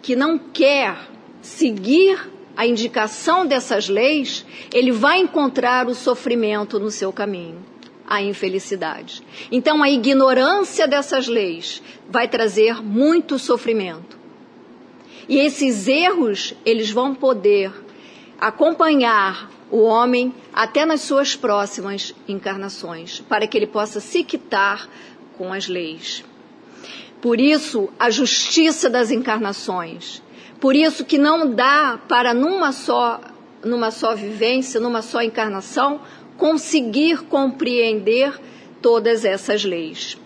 que 0.01 0.17
não 0.17 0.39
quer 0.39 0.97
seguir 1.41 2.31
a 2.57 2.67
indicação 2.67 3.47
dessas 3.47 3.89
leis, 3.89 4.45
ele 4.73 4.93
vai 4.93 5.19
encontrar 5.19 5.87
o 5.87 5.95
sofrimento 5.95 6.79
no 6.79 6.91
seu 6.91 7.13
caminho, 7.13 7.65
a 8.07 8.23
infelicidade. 8.23 9.23
Então, 9.51 9.83
a 9.83 9.91
ignorância 9.91 10.87
dessas 10.87 11.29
leis 11.29 11.83
vai 12.09 12.29
trazer 12.29 12.83
muito 12.83 13.39
sofrimento. 13.39 14.19
E 15.29 15.39
esses 15.39 15.89
erros, 15.89 16.55
eles 16.65 16.91
vão 16.91 17.15
poder 17.15 17.73
acompanhar 18.43 19.49
o 19.71 19.83
homem 19.83 20.35
até 20.53 20.85
nas 20.85 21.03
suas 21.03 21.37
próximas 21.37 22.13
encarnações, 22.27 23.21
para 23.21 23.47
que 23.47 23.57
ele 23.57 23.69
possa 23.69 24.01
se 24.01 24.25
quitar 24.25 24.89
com 25.39 25.53
as 25.53 25.69
leis. 25.69 26.25
Por 27.21 27.41
isso, 27.41 27.89
a 27.97 28.11
justiça 28.11 28.91
das 28.91 29.13
encarnações. 29.13 30.21
Por 30.61 30.75
isso 30.75 31.05
que 31.05 31.19
não 31.19 31.55
dá 31.55 32.01
para 32.09 32.35
numa 32.35 32.73
só 32.73 33.21
numa 33.65 33.93
só 33.93 34.13
vivência, 34.13 34.81
numa 34.81 35.03
só 35.03 35.23
encarnação, 35.23 36.01
conseguir 36.37 37.23
compreender 37.27 38.41
todas 38.81 39.25
essas 39.25 39.65
leis. 39.65 40.19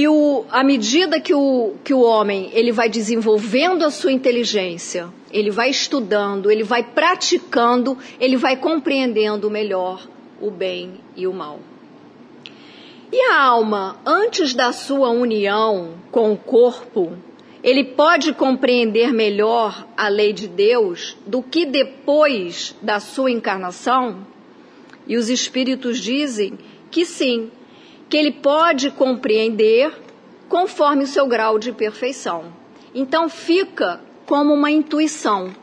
E 0.00 0.08
o, 0.08 0.46
à 0.50 0.64
medida 0.64 1.20
que 1.20 1.34
o, 1.34 1.74
que 1.84 1.92
o 1.92 2.00
homem 2.00 2.48
ele 2.54 2.72
vai 2.72 2.88
desenvolvendo 2.88 3.84
a 3.84 3.90
sua 3.90 4.10
inteligência, 4.10 5.12
ele 5.30 5.50
vai 5.50 5.68
estudando, 5.68 6.50
ele 6.50 6.64
vai 6.64 6.82
praticando, 6.82 7.98
ele 8.18 8.38
vai 8.38 8.56
compreendendo 8.56 9.50
melhor 9.50 10.08
o 10.40 10.50
bem 10.50 10.94
e 11.14 11.26
o 11.26 11.34
mal. 11.34 11.60
E 13.12 13.20
a 13.30 13.42
alma, 13.42 14.00
antes 14.06 14.54
da 14.54 14.72
sua 14.72 15.10
união 15.10 15.90
com 16.10 16.32
o 16.32 16.36
corpo, 16.38 17.12
ele 17.62 17.84
pode 17.84 18.32
compreender 18.32 19.12
melhor 19.12 19.86
a 19.98 20.08
lei 20.08 20.32
de 20.32 20.48
Deus 20.48 21.14
do 21.26 21.42
que 21.42 21.66
depois 21.66 22.74
da 22.80 23.00
sua 23.00 23.30
encarnação? 23.30 24.26
E 25.06 25.18
os 25.18 25.28
espíritos 25.28 25.98
dizem 25.98 26.58
que 26.90 27.04
sim, 27.04 27.50
que 28.10 28.16
ele 28.16 28.32
pode 28.32 28.90
compreender 28.90 29.96
conforme 30.48 31.04
o 31.04 31.06
seu 31.06 31.28
grau 31.28 31.60
de 31.60 31.70
perfeição. 31.70 32.52
Então 32.92 33.28
fica 33.28 34.00
como 34.26 34.52
uma 34.52 34.68
intuição. 34.68 35.54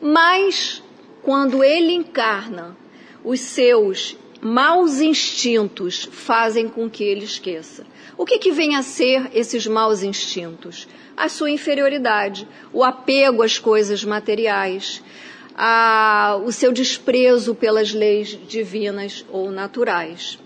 Mas 0.00 0.82
quando 1.22 1.62
ele 1.62 1.92
encarna, 1.92 2.74
os 3.22 3.40
seus 3.40 4.16
maus 4.40 5.00
instintos 5.00 6.08
fazem 6.10 6.68
com 6.68 6.88
que 6.88 7.04
ele 7.04 7.24
esqueça. 7.24 7.86
O 8.16 8.24
que, 8.24 8.38
que 8.38 8.50
vem 8.50 8.76
a 8.76 8.82
ser 8.82 9.30
esses 9.34 9.66
maus 9.66 10.02
instintos? 10.02 10.88
A 11.14 11.28
sua 11.28 11.50
inferioridade, 11.50 12.48
o 12.72 12.82
apego 12.82 13.42
às 13.42 13.58
coisas 13.58 14.02
materiais, 14.04 15.02
a, 15.54 16.40
o 16.44 16.50
seu 16.50 16.72
desprezo 16.72 17.54
pelas 17.54 17.92
leis 17.92 18.38
divinas 18.48 19.24
ou 19.30 19.50
naturais. 19.50 20.38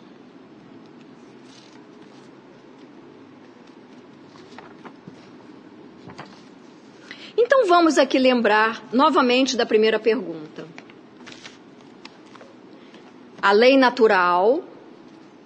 Então 7.41 7.69
vamos 7.69 7.97
aqui 7.99 8.19
lembrar 8.19 8.83
novamente 8.93 9.57
da 9.57 9.65
primeira 9.65 10.01
pergunta. 10.01 10.67
A 13.41 13.53
lei 13.53 13.79
natural, 13.79 14.65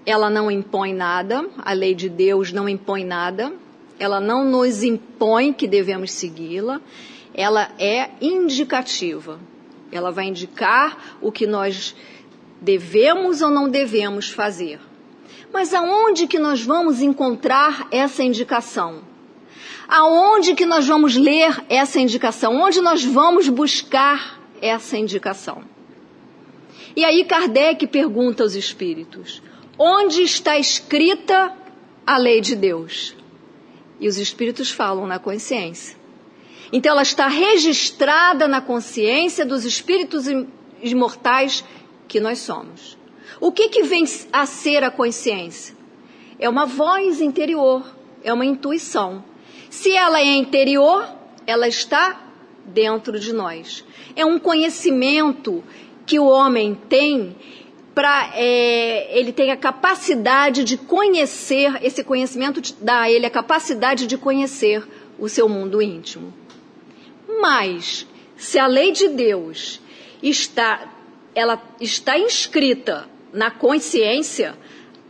ela 0.07 0.31
não 0.31 0.51
impõe 0.51 0.95
nada, 0.95 1.47
a 1.59 1.75
lei 1.75 1.95
de 1.95 2.09
Deus 2.09 2.51
não 2.51 2.67
impõe 2.67 3.05
nada, 3.05 3.53
ela 3.99 4.21
não 4.21 4.43
nos 4.43 4.83
impõe 4.83 5.53
que 5.53 5.69
devemos 5.69 6.13
segui-la, 6.13 6.81
ela 7.35 7.71
é 7.79 8.09
indicativa. 8.23 9.39
Ela 9.93 10.11
vai 10.11 10.29
indicar 10.29 11.19
o 11.21 11.31
que 11.31 11.47
nós 11.47 11.95
devemos 12.59 13.43
ou 13.43 13.51
não 13.51 13.69
devemos 13.69 14.31
fazer. 14.31 14.81
Mas 15.53 15.75
aonde 15.75 16.27
que 16.27 16.39
nós 16.39 16.63
vamos 16.63 17.03
encontrar 17.03 17.87
essa 17.91 18.23
indicação? 18.23 19.12
Aonde 19.89 20.55
que 20.55 20.65
nós 20.65 20.87
vamos 20.87 21.17
ler 21.17 21.65
essa 21.69 22.01
indicação? 22.01 22.57
Onde 22.57 22.81
nós 22.81 23.05
vamos 23.05 23.49
buscar 23.49 24.41
essa 24.61 24.97
indicação? 24.97 25.65
E 26.95 27.05
aí 27.05 27.25
Kardec 27.25 27.87
pergunta 27.87 28.43
aos 28.43 28.55
espíritos: 28.55 29.43
onde 29.79 30.23
está 30.23 30.59
escrita 30.59 31.55
a 32.07 32.17
lei 32.17 32.41
de 32.41 32.55
Deus? 32.55 33.17
E 33.99 34.09
os 34.09 34.19
espíritos 34.19 34.71
falam 34.71 35.07
na 35.07 35.19
consciência. 35.19 35.97
Então 36.73 36.93
ela 36.93 37.03
está 37.03 37.29
registrada 37.29 38.49
na 38.49 38.61
consciência 38.61 39.45
dos 39.45 39.65
espíritos 39.65 40.27
imortais 40.83 41.65
que 42.09 42.19
nós 42.19 42.39
somos. 42.39 42.99
O 43.41 43.53
que, 43.53 43.69
que 43.69 43.83
vem 43.83 44.05
a 44.33 44.47
ser 44.47 44.83
a 44.83 44.91
consciência? 44.91 45.75
É 46.39 46.49
uma 46.49 46.67
voz 46.67 47.21
interior, 47.21 47.85
é 48.25 48.33
uma 48.33 48.45
intuição. 48.45 49.25
Se 49.73 49.91
ela 49.97 50.21
é 50.21 50.37
interior, 50.37 51.09
ela 51.47 51.67
está 51.67 52.21
dentro 52.63 53.19
de 53.19 53.33
nós. 53.33 53.83
É 54.15 54.23
um 54.23 54.39
conhecimento 54.39 55.65
que 56.05 56.19
o 56.19 56.27
homem 56.27 56.75
tem 56.91 57.35
para 57.95 58.33
é, 58.35 59.19
ele 59.19 59.33
tem 59.33 59.51
a 59.51 59.57
capacidade 59.57 60.63
de 60.63 60.77
conhecer 60.77 61.83
esse 61.83 62.05
conhecimento 62.05 62.61
dá 62.83 63.01
a 63.01 63.11
ele 63.11 63.25
a 63.25 63.31
capacidade 63.31 64.07
de 64.07 64.19
conhecer 64.19 64.87
o 65.19 65.27
seu 65.27 65.49
mundo 65.49 65.81
íntimo. 65.81 66.35
Mas 67.41 68.07
se 68.37 68.59
a 68.59 68.67
lei 68.67 68.93
de 68.93 69.09
Deus 69.09 69.81
está 70.23 70.93
ela 71.35 71.59
está 71.81 72.19
inscrita 72.19 73.09
na 73.33 73.51
consciência, 73.51 74.55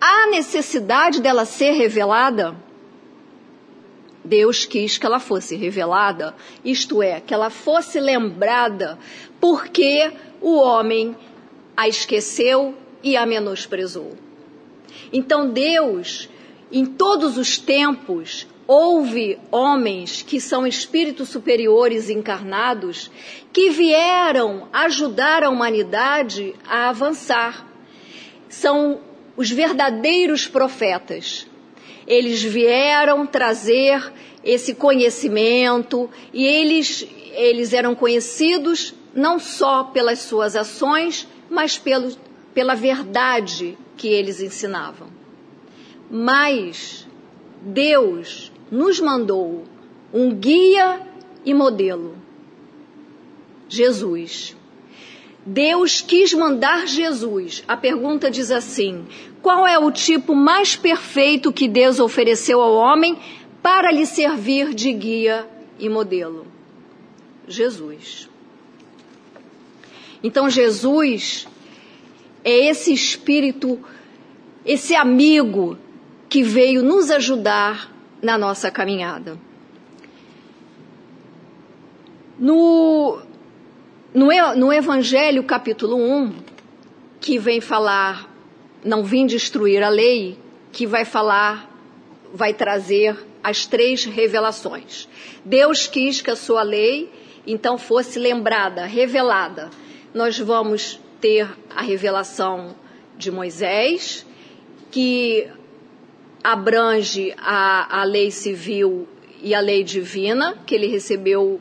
há 0.00 0.28
necessidade 0.28 1.20
dela 1.20 1.44
ser 1.44 1.72
revelada? 1.72 2.56
Deus 4.24 4.64
quis 4.64 4.98
que 4.98 5.06
ela 5.06 5.18
fosse 5.18 5.56
revelada, 5.56 6.34
isto 6.64 7.02
é, 7.02 7.20
que 7.20 7.34
ela 7.34 7.50
fosse 7.50 7.98
lembrada, 7.98 8.98
porque 9.40 10.12
o 10.40 10.56
homem 10.56 11.16
a 11.76 11.88
esqueceu 11.88 12.74
e 13.02 13.16
a 13.16 13.26
menosprezou. 13.26 14.12
Então 15.12 15.50
Deus, 15.50 16.28
em 16.70 16.86
todos 16.86 17.36
os 17.36 17.58
tempos, 17.58 18.46
houve 18.66 19.38
homens 19.50 20.22
que 20.22 20.40
são 20.40 20.66
espíritos 20.66 21.28
superiores 21.28 22.08
encarnados 22.08 23.10
que 23.52 23.70
vieram 23.70 24.68
ajudar 24.72 25.42
a 25.42 25.50
humanidade 25.50 26.54
a 26.66 26.88
avançar. 26.88 27.66
São 28.48 29.00
os 29.36 29.50
verdadeiros 29.50 30.46
profetas 30.46 31.46
eles 32.06 32.42
vieram 32.42 33.26
trazer 33.26 34.12
esse 34.44 34.74
conhecimento 34.74 36.10
e 36.32 36.44
eles, 36.44 37.06
eles 37.32 37.72
eram 37.72 37.94
conhecidos 37.94 38.94
não 39.14 39.38
só 39.38 39.84
pelas 39.84 40.20
suas 40.20 40.56
ações, 40.56 41.28
mas 41.50 41.78
pelo, 41.78 42.12
pela 42.54 42.74
verdade 42.74 43.78
que 43.96 44.08
eles 44.08 44.40
ensinavam. 44.40 45.08
Mas 46.10 47.06
Deus 47.60 48.52
nos 48.70 49.00
mandou 49.00 49.64
um 50.12 50.34
guia 50.34 51.00
e 51.44 51.54
modelo: 51.54 52.16
Jesus. 53.68 54.56
Deus 55.44 56.00
quis 56.00 56.32
mandar 56.32 56.86
Jesus. 56.86 57.64
A 57.66 57.76
pergunta 57.76 58.30
diz 58.30 58.50
assim: 58.50 59.06
qual 59.42 59.66
é 59.66 59.76
o 59.76 59.90
tipo 59.90 60.36
mais 60.36 60.76
perfeito 60.76 61.52
que 61.52 61.66
Deus 61.66 61.98
ofereceu 61.98 62.62
ao 62.62 62.74
homem 62.74 63.18
para 63.60 63.90
lhe 63.90 64.06
servir 64.06 64.72
de 64.72 64.92
guia 64.92 65.48
e 65.80 65.88
modelo? 65.88 66.46
Jesus. 67.48 68.30
Então, 70.22 70.48
Jesus 70.48 71.48
é 72.44 72.68
esse 72.68 72.92
espírito, 72.92 73.80
esse 74.64 74.94
amigo 74.94 75.76
que 76.28 76.44
veio 76.44 76.82
nos 76.84 77.10
ajudar 77.10 77.92
na 78.22 78.38
nossa 78.38 78.70
caminhada. 78.70 79.36
No, 82.38 83.20
no, 84.14 84.28
no 84.56 84.72
Evangelho, 84.72 85.42
capítulo 85.42 85.96
1, 85.96 86.32
que 87.20 87.38
vem 87.38 87.60
falar 87.60 88.31
não 88.84 89.04
vim 89.04 89.26
destruir 89.26 89.82
a 89.82 89.88
lei, 89.88 90.38
que 90.72 90.86
vai 90.86 91.04
falar, 91.04 91.70
vai 92.32 92.52
trazer 92.52 93.16
as 93.42 93.66
três 93.66 94.04
revelações. 94.04 95.08
Deus 95.44 95.86
quis 95.86 96.20
que 96.20 96.30
a 96.30 96.36
sua 96.36 96.62
lei 96.62 97.10
então 97.46 97.76
fosse 97.76 98.18
lembrada, 98.18 98.84
revelada. 98.86 99.70
Nós 100.14 100.38
vamos 100.38 101.00
ter 101.20 101.48
a 101.74 101.82
revelação 101.82 102.74
de 103.16 103.30
Moisés, 103.30 104.26
que 104.90 105.48
abrange 106.42 107.34
a, 107.38 108.00
a 108.00 108.04
lei 108.04 108.30
civil 108.30 109.08
e 109.40 109.54
a 109.54 109.60
lei 109.60 109.82
divina 109.84 110.56
que 110.66 110.74
ele 110.74 110.86
recebeu 110.86 111.60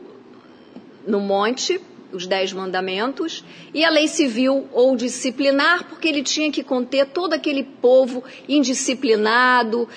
no 1.06 1.20
monte 1.20 1.80
os 2.12 2.26
Dez 2.26 2.52
Mandamentos, 2.52 3.44
e 3.72 3.84
a 3.84 3.90
lei 3.90 4.06
civil 4.06 4.68
ou 4.72 4.94
disciplinar, 4.96 5.88
porque 5.88 6.08
ele 6.08 6.22
tinha 6.22 6.50
que 6.50 6.62
conter 6.62 7.06
todo 7.06 7.32
aquele 7.32 7.62
povo 7.62 8.22
indisciplinado, 8.48 9.88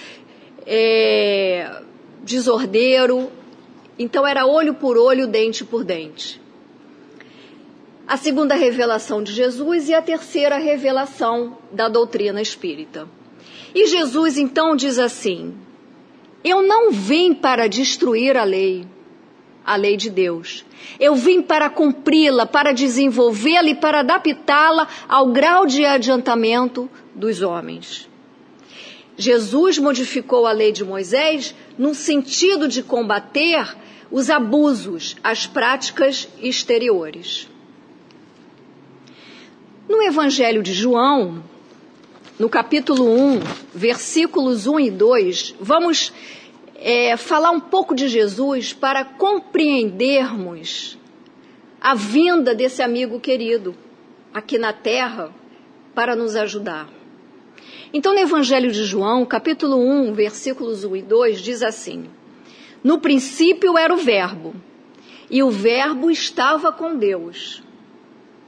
é, 0.66 1.82
desordeiro. 2.24 3.32
Então 3.98 4.26
era 4.26 4.46
olho 4.46 4.74
por 4.74 4.98
olho, 4.98 5.28
dente 5.28 5.64
por 5.64 5.84
dente. 5.84 6.42
A 8.08 8.18
segunda 8.18 8.56
revelação 8.56 9.24
de 9.24 9.32
Jesus 9.32 9.90
e 9.90 9.94
a 9.94 10.02
terceira 10.02 10.58
revelação 10.58 11.58
da 11.72 11.90
doutrina 11.90 12.42
espírita. 12.42 13.08
E 13.74 13.88
Jesus 13.88 14.38
então 14.38 14.76
diz 14.76 15.00
assim: 15.00 15.56
Eu 16.44 16.62
não 16.62 16.92
vim 16.92 17.34
para 17.34 17.68
destruir 17.68 18.38
a 18.38 18.44
lei, 18.44 18.86
a 19.66 19.76
lei 19.76 19.98
de 19.98 20.10
Deus. 20.10 20.64
Eu 21.00 21.16
vim 21.16 21.42
para 21.42 21.70
cumpri-la, 21.70 22.46
para 22.46 22.74
desenvolvê-la 22.74 23.70
e 23.70 23.76
para 23.76 24.00
adaptá-la 24.00 24.88
ao 25.08 25.28
grau 25.28 25.66
de 25.66 25.86
adiantamento 25.86 26.90
dos 27.14 27.42
homens. 27.42 28.08
Jesus 29.18 29.80
modificou 29.80 30.46
a 30.46 30.52
lei 30.52 30.72
de 30.72 30.84
Moisés 30.84 31.56
no 31.78 31.96
sentido 31.96 32.68
de 32.68 32.84
combater 32.84 33.76
os 34.12 34.30
abusos, 34.30 35.16
as 35.24 35.48
práticas 35.48 36.28
exteriores. 36.42 37.50
No 39.88 40.02
Evangelho 40.02 40.62
de 40.62 40.74
João, 40.74 41.44
no 42.38 42.50
capítulo 42.50 43.08
1, 43.08 43.40
versículos 43.74 44.68
1 44.68 44.80
e 44.80 44.92
2, 44.92 45.56
vamos 45.60 46.12
é, 46.88 47.18
falar 47.18 47.50
um 47.50 47.60
pouco 47.60 47.96
de 47.96 48.08
Jesus 48.08 48.72
para 48.72 49.04
compreendermos 49.04 51.00
a 51.82 51.96
vinda 51.96 52.54
desse 52.54 52.84
amigo 52.84 53.20
querido 53.20 53.76
aqui 54.32 54.60
na 54.60 54.72
terra 54.72 55.34
para 55.96 56.16
nos 56.16 56.36
ajudar. 56.36 56.88
Então, 57.92 58.14
no 58.14 58.20
Evangelho 58.20 58.72
de 58.72 58.84
João, 58.84 59.26
capítulo 59.26 59.78
1, 59.78 60.14
versículos 60.14 60.84
1 60.84 60.96
e 60.98 61.02
2, 61.02 61.42
diz 61.42 61.64
assim: 61.64 62.06
No 62.84 63.00
princípio 63.00 63.76
era 63.80 63.92
o 63.92 63.98
Verbo, 63.98 64.54
e 65.28 65.42
o 65.42 65.50
Verbo 65.50 66.12
estava 66.12 66.72
com 66.72 66.96
Deus, 66.96 67.64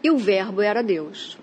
e 0.04 0.12
o 0.12 0.17
Verbo 0.17 0.62
era 0.62 0.84
Deus. 0.84 1.39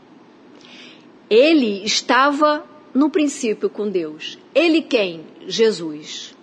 Ele 1.29 1.83
estava 1.85 2.65
no 2.95 3.11
princípio 3.11 3.69
com 3.69 3.91
Deus. 3.91 4.39
Ele 4.55 4.81
quem? 4.81 5.23
Jesus. 5.49 6.34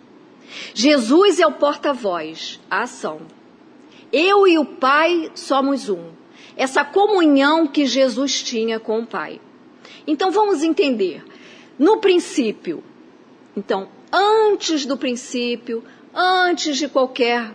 Jesus 0.74 1.40
é 1.40 1.48
o 1.48 1.54
porta-voz, 1.54 2.60
a 2.70 2.84
ação. 2.84 3.22
Eu 4.12 4.48
e 4.48 4.58
o 4.58 4.66
Pai 4.66 5.32
somos 5.36 5.90
um. 5.90 6.12
Essa 6.58 6.84
comunhão 6.84 7.66
que 7.66 7.86
Jesus 7.86 8.42
tinha 8.44 8.80
com 8.80 9.00
o 9.00 9.06
Pai. 9.06 9.40
Então 10.06 10.32
vamos 10.32 10.64
entender. 10.64 11.24
No 11.80 11.98
princípio, 11.98 12.84
então, 13.56 13.90
antes 14.12 14.86
do 14.86 14.98
princípio, 14.98 15.84
antes 16.14 16.78
de 16.78 16.88
qualquer 16.88 17.52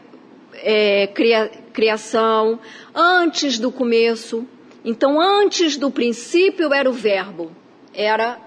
é, 0.55 1.07
cria, 1.09 1.49
criação, 1.73 2.59
antes 2.95 3.59
do 3.59 3.71
começo, 3.71 4.47
então 4.85 5.21
antes 5.21 5.77
do 5.77 5.91
princípio 5.91 6.73
era 6.73 6.89
o 6.89 6.93
Verbo, 6.93 7.53
era 7.93 8.39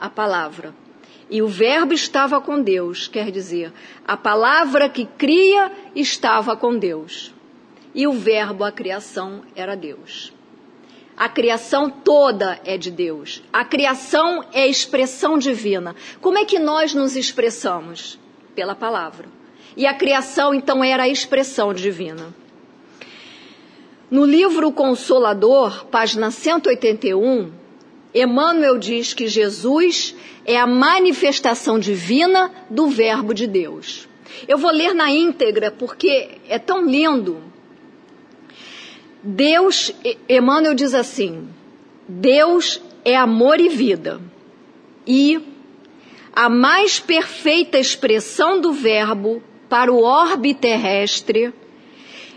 a 0.00 0.08
palavra. 0.08 0.74
E 1.30 1.42
o 1.42 1.48
Verbo 1.48 1.92
estava 1.92 2.40
com 2.40 2.62
Deus, 2.62 3.06
quer 3.06 3.30
dizer, 3.30 3.72
a 4.06 4.16
palavra 4.16 4.88
que 4.88 5.04
cria 5.04 5.70
estava 5.94 6.56
com 6.56 6.78
Deus. 6.78 7.34
E 7.94 8.06
o 8.06 8.12
Verbo, 8.12 8.64
a 8.64 8.72
criação, 8.72 9.42
era 9.54 9.74
Deus. 9.74 10.32
A 11.16 11.28
criação 11.28 11.90
toda 11.90 12.60
é 12.64 12.78
de 12.78 12.90
Deus. 12.90 13.42
A 13.52 13.64
criação 13.64 14.44
é 14.52 14.66
expressão 14.66 15.36
divina. 15.36 15.96
Como 16.20 16.38
é 16.38 16.44
que 16.44 16.58
nós 16.58 16.94
nos 16.94 17.16
expressamos? 17.16 18.18
Pela 18.54 18.74
palavra. 18.74 19.26
E 19.76 19.86
a 19.86 19.92
criação, 19.92 20.54
então, 20.54 20.82
era 20.82 21.02
a 21.02 21.08
expressão 21.08 21.74
divina. 21.74 22.32
No 24.10 24.24
livro 24.24 24.72
Consolador, 24.72 25.86
página 25.86 26.30
181, 26.30 27.52
Emmanuel 28.14 28.78
diz 28.78 29.12
que 29.12 29.26
Jesus 29.26 30.14
é 30.44 30.58
a 30.58 30.66
manifestação 30.66 31.78
divina 31.78 32.50
do 32.70 32.88
Verbo 32.88 33.34
de 33.34 33.46
Deus. 33.46 34.08
Eu 34.46 34.58
vou 34.58 34.70
ler 34.70 34.94
na 34.94 35.10
íntegra 35.10 35.70
porque 35.70 36.30
é 36.48 36.58
tão 36.58 36.86
lindo. 36.86 37.42
Deus, 39.22 39.92
Emmanuel 40.28 40.74
diz 40.74 40.94
assim: 40.94 41.48
Deus 42.08 42.80
é 43.04 43.16
amor 43.16 43.60
e 43.60 43.68
vida. 43.68 44.20
E 45.06 45.40
a 46.32 46.48
mais 46.48 47.00
perfeita 47.00 47.78
expressão 47.78 48.60
do 48.60 48.72
Verbo 48.72 49.42
para 49.68 49.92
o 49.92 50.02
orbe 50.02 50.54
terrestre 50.54 51.52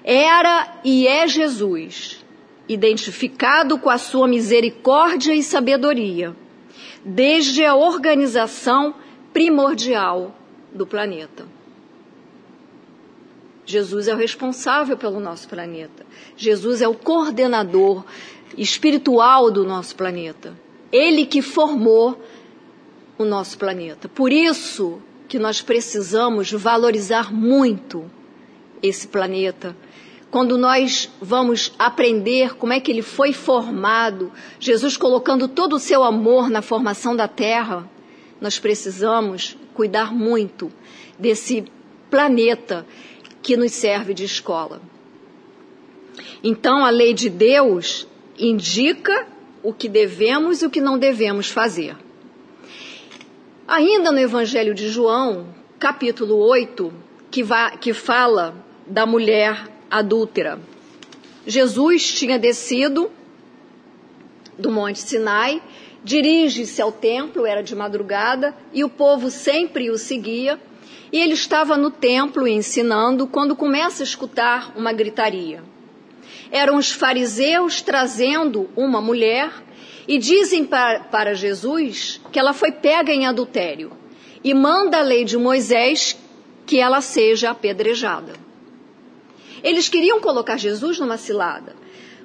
era 0.03 0.79
e 0.83 1.07
é 1.07 1.27
Jesus, 1.27 2.20
identificado 2.73 3.77
com 3.77 3.89
a 3.89 3.97
sua 3.97 4.27
misericórdia 4.27 5.33
e 5.33 5.43
sabedoria, 5.43 6.35
desde 7.03 7.65
a 7.65 7.75
organização 7.75 8.95
primordial 9.33 10.35
do 10.73 10.85
planeta. 10.85 11.45
Jesus 13.65 14.07
é 14.07 14.13
o 14.13 14.17
responsável 14.17 14.97
pelo 14.97 15.19
nosso 15.19 15.47
planeta. 15.47 16.05
Jesus 16.35 16.81
é 16.81 16.87
o 16.87 16.95
coordenador 16.95 18.03
espiritual 18.57 19.49
do 19.49 19.63
nosso 19.63 19.95
planeta. 19.95 20.53
Ele 20.91 21.25
que 21.25 21.41
formou 21.41 22.21
o 23.17 23.23
nosso 23.23 23.57
planeta. 23.57 24.09
Por 24.09 24.31
isso 24.31 25.01
que 25.27 25.39
nós 25.39 25.61
precisamos 25.61 26.51
valorizar 26.51 27.33
muito 27.33 28.09
esse 28.83 29.07
planeta. 29.07 29.75
Quando 30.31 30.57
nós 30.57 31.09
vamos 31.21 31.73
aprender 31.77 32.55
como 32.55 32.71
é 32.71 32.79
que 32.79 32.89
ele 32.89 33.01
foi 33.01 33.33
formado, 33.33 34.31
Jesus 34.61 34.95
colocando 34.95 35.45
todo 35.45 35.75
o 35.75 35.79
seu 35.79 36.05
amor 36.05 36.49
na 36.49 36.61
formação 36.61 37.13
da 37.13 37.27
Terra, 37.27 37.85
nós 38.39 38.57
precisamos 38.57 39.57
cuidar 39.73 40.13
muito 40.13 40.71
desse 41.19 41.65
planeta 42.09 42.87
que 43.41 43.57
nos 43.57 43.73
serve 43.73 44.13
de 44.13 44.23
escola. 44.23 44.81
Então, 46.41 46.85
a 46.85 46.89
lei 46.89 47.13
de 47.13 47.29
Deus 47.29 48.07
indica 48.39 49.27
o 49.61 49.73
que 49.73 49.89
devemos 49.89 50.61
e 50.61 50.65
o 50.65 50.69
que 50.69 50.79
não 50.79 50.97
devemos 50.97 51.49
fazer. 51.49 51.95
Ainda 53.67 54.13
no 54.13 54.19
Evangelho 54.19 54.73
de 54.73 54.87
João, 54.89 55.47
capítulo 55.77 56.37
8, 56.37 56.91
que, 57.29 57.43
que 57.81 57.93
fala 57.93 58.55
da 58.87 59.05
mulher 59.05 59.80
adúltera. 59.91 60.59
Jesus 61.45 62.13
tinha 62.13 62.39
descido 62.39 63.11
do 64.57 64.71
Monte 64.71 64.99
Sinai, 64.99 65.61
dirige-se 66.03 66.81
ao 66.81 66.91
templo, 66.91 67.45
era 67.45 67.61
de 67.61 67.75
madrugada, 67.75 68.55
e 68.73 68.83
o 68.83 68.89
povo 68.89 69.29
sempre 69.29 69.89
o 69.89 69.97
seguia. 69.97 70.59
E 71.11 71.19
ele 71.19 71.33
estava 71.33 71.75
no 71.75 71.91
templo 71.91 72.47
ensinando 72.47 73.27
quando 73.27 73.55
começa 73.55 74.01
a 74.01 74.05
escutar 74.05 74.71
uma 74.77 74.93
gritaria. 74.93 75.61
Eram 76.49 76.77
os 76.77 76.91
fariseus 76.91 77.81
trazendo 77.81 78.69
uma 78.75 79.01
mulher 79.01 79.51
e 80.07 80.17
dizem 80.17 80.65
para, 80.65 81.01
para 81.01 81.33
Jesus 81.33 82.21
que 82.31 82.39
ela 82.39 82.53
foi 82.53 82.71
pega 82.71 83.13
em 83.13 83.25
adultério 83.25 83.91
e 84.43 84.53
manda 84.53 84.99
a 84.99 85.03
lei 85.03 85.23
de 85.23 85.37
Moisés 85.37 86.17
que 86.65 86.79
ela 86.79 87.01
seja 87.01 87.51
apedrejada. 87.51 88.40
Eles 89.63 89.89
queriam 89.89 90.19
colocar 90.19 90.57
Jesus 90.57 90.99
numa 90.99 91.17
cilada, 91.17 91.75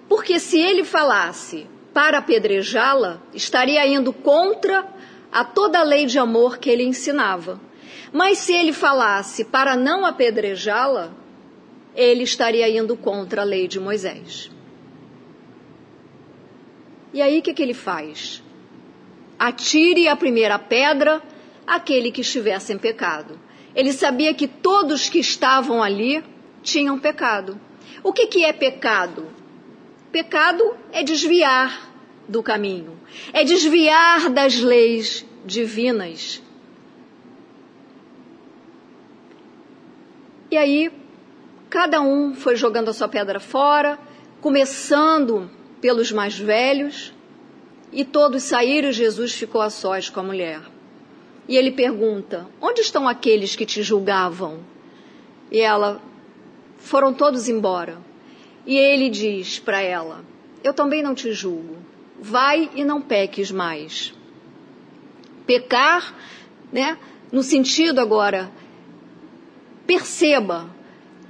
porque 0.09 0.38
se 0.38 0.59
ele 0.59 0.85
falasse 0.85 1.66
para 1.92 2.18
apedrejá-la, 2.18 3.20
estaria 3.35 3.87
indo 3.87 4.12
contra 4.12 4.87
a 5.33 5.44
toda 5.44 5.81
a 5.81 5.83
lei 5.83 6.07
de 6.07 6.18
amor 6.18 6.59
que 6.59 6.70
ele 6.70 6.83
ensinava. 6.83 7.61
Mas 8.12 8.38
se 8.38 8.53
ele 8.53 8.72
falasse 8.72 9.44
para 9.44 9.77
não 9.77 10.05
apedrejá-la, 10.05 11.12
ele 11.94 12.22
estaria 12.22 12.68
indo 12.68 12.96
contra 12.96 13.42
a 13.42 13.44
lei 13.44 13.66
de 13.66 13.81
Moisés. 13.81 14.51
E 17.12 17.22
aí 17.22 17.38
o 17.38 17.42
que, 17.42 17.55
que 17.55 17.62
ele 17.62 17.75
faz? 17.75 18.42
Atire 19.38 20.07
a 20.09 20.16
primeira 20.16 20.59
pedra 20.59 21.22
aquele 21.66 22.12
que 22.12 22.20
estivesse 22.20 22.72
em 22.72 22.79
pecado. 22.79 23.40
Ele 23.75 23.92
sabia 23.92 24.33
que 24.33 24.46
todos 24.46 25.09
que 25.09 25.18
estavam 25.18 25.83
ali 25.83 26.22
tinham 26.67 26.99
pecado. 26.99 27.59
O 28.03 28.13
que, 28.13 28.27
que 28.27 28.45
é 28.45 28.53
pecado? 28.53 29.29
Pecado 30.11 30.77
é 30.93 31.03
desviar 31.03 31.93
do 32.29 32.43
caminho, 32.43 32.99
é 33.33 33.45
desviar 33.45 34.29
das 34.29 34.57
leis 34.59 35.25
divinas. 35.45 36.43
E 40.51 40.57
aí, 40.57 40.91
cada 41.71 42.01
um 42.01 42.35
foi 42.35 42.57
jogando 42.57 42.89
a 42.89 42.93
sua 42.93 43.09
pedra 43.09 43.39
fora, 43.39 43.99
começando 44.41 45.49
pelos 45.81 46.11
mais 46.11 46.37
velhos, 46.37 47.15
e 47.93 48.05
todos 48.05 48.43
saíram 48.43 48.89
e 48.89 48.93
Jesus 48.93 49.33
ficou 49.33 49.61
a 49.61 49.71
sós 49.71 50.11
com 50.11 50.21
a 50.21 50.23
mulher. 50.23 50.61
E 51.49 51.57
ele 51.57 51.71
pergunta: 51.71 52.47
Onde 52.61 52.81
estão 52.81 53.09
aqueles 53.09 53.55
que 53.55 53.65
te 53.65 53.83
julgavam? 53.83 54.61
E 55.51 55.61
ela 55.61 56.01
foram 56.87 57.12
todos 57.12 57.49
embora. 57.49 57.99
E 58.64 58.77
ele 58.77 59.11
diz 59.11 59.59
para 59.59 59.81
ela: 59.81 60.25
Eu 60.62 60.72
também 60.72 61.03
não 61.03 61.14
te 61.14 61.33
julgo. 61.33 61.77
Vai 62.20 62.70
e 62.75 62.85
não 62.85 63.03
peques 63.03 63.51
mais. 63.51 64.14
Pecar, 65.44 66.14
né? 66.72 66.96
No 67.31 67.42
sentido 67.42 68.01
agora, 68.01 68.51
perceba, 69.87 70.70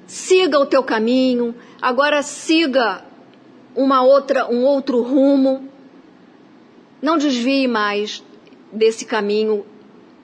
siga 0.07 0.59
o 0.59 0.67
teu 0.67 0.83
caminho, 0.83 1.55
agora 1.81 2.23
siga 2.23 3.03
uma 3.75 4.03
outra, 4.03 4.47
um 4.51 4.63
outro 4.63 5.03
rumo. 5.03 5.69
Não 7.01 7.17
desvie 7.17 7.67
mais 7.67 8.23
desse 8.71 9.07
caminho. 9.07 9.65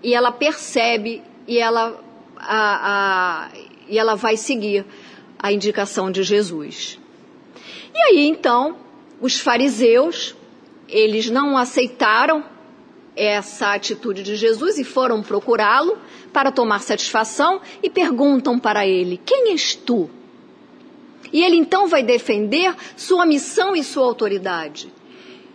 E 0.02 0.14
ela 0.14 0.30
percebe 0.30 1.22
e 1.48 1.58
ela, 1.58 1.98
a, 2.36 3.46
a, 3.46 3.48
e 3.88 3.98
ela 3.98 4.14
vai 4.14 4.36
seguir 4.36 4.84
a 5.42 5.52
indicação 5.52 6.10
de 6.10 6.22
Jesus. 6.22 6.98
E 7.92 7.98
aí 7.98 8.28
então, 8.28 8.76
os 9.20 9.40
fariseus, 9.40 10.36
eles 10.88 11.28
não 11.28 11.58
aceitaram 11.58 12.44
essa 13.16 13.74
atitude 13.74 14.22
de 14.22 14.36
Jesus 14.36 14.78
e 14.78 14.84
foram 14.84 15.22
procurá-lo 15.22 15.98
para 16.32 16.50
tomar 16.50 16.80
satisfação 16.80 17.60
e 17.82 17.90
perguntam 17.90 18.58
para 18.58 18.86
ele: 18.86 19.20
Quem 19.24 19.50
és 19.50 19.74
tu? 19.74 20.08
E 21.32 21.42
ele 21.42 21.56
então 21.56 21.88
vai 21.88 22.02
defender 22.02 22.74
sua 22.96 23.26
missão 23.26 23.74
e 23.74 23.82
sua 23.82 24.04
autoridade. 24.04 24.92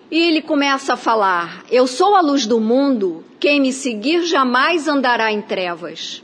E 0.09 0.19
ele 0.29 0.41
começa 0.41 0.93
a 0.93 0.97
falar: 0.97 1.65
Eu 1.71 1.87
sou 1.87 2.15
a 2.15 2.21
luz 2.21 2.45
do 2.45 2.59
mundo, 2.59 3.23
quem 3.39 3.59
me 3.59 3.73
seguir 3.73 4.23
jamais 4.25 4.87
andará 4.87 5.31
em 5.31 5.41
trevas. 5.41 6.23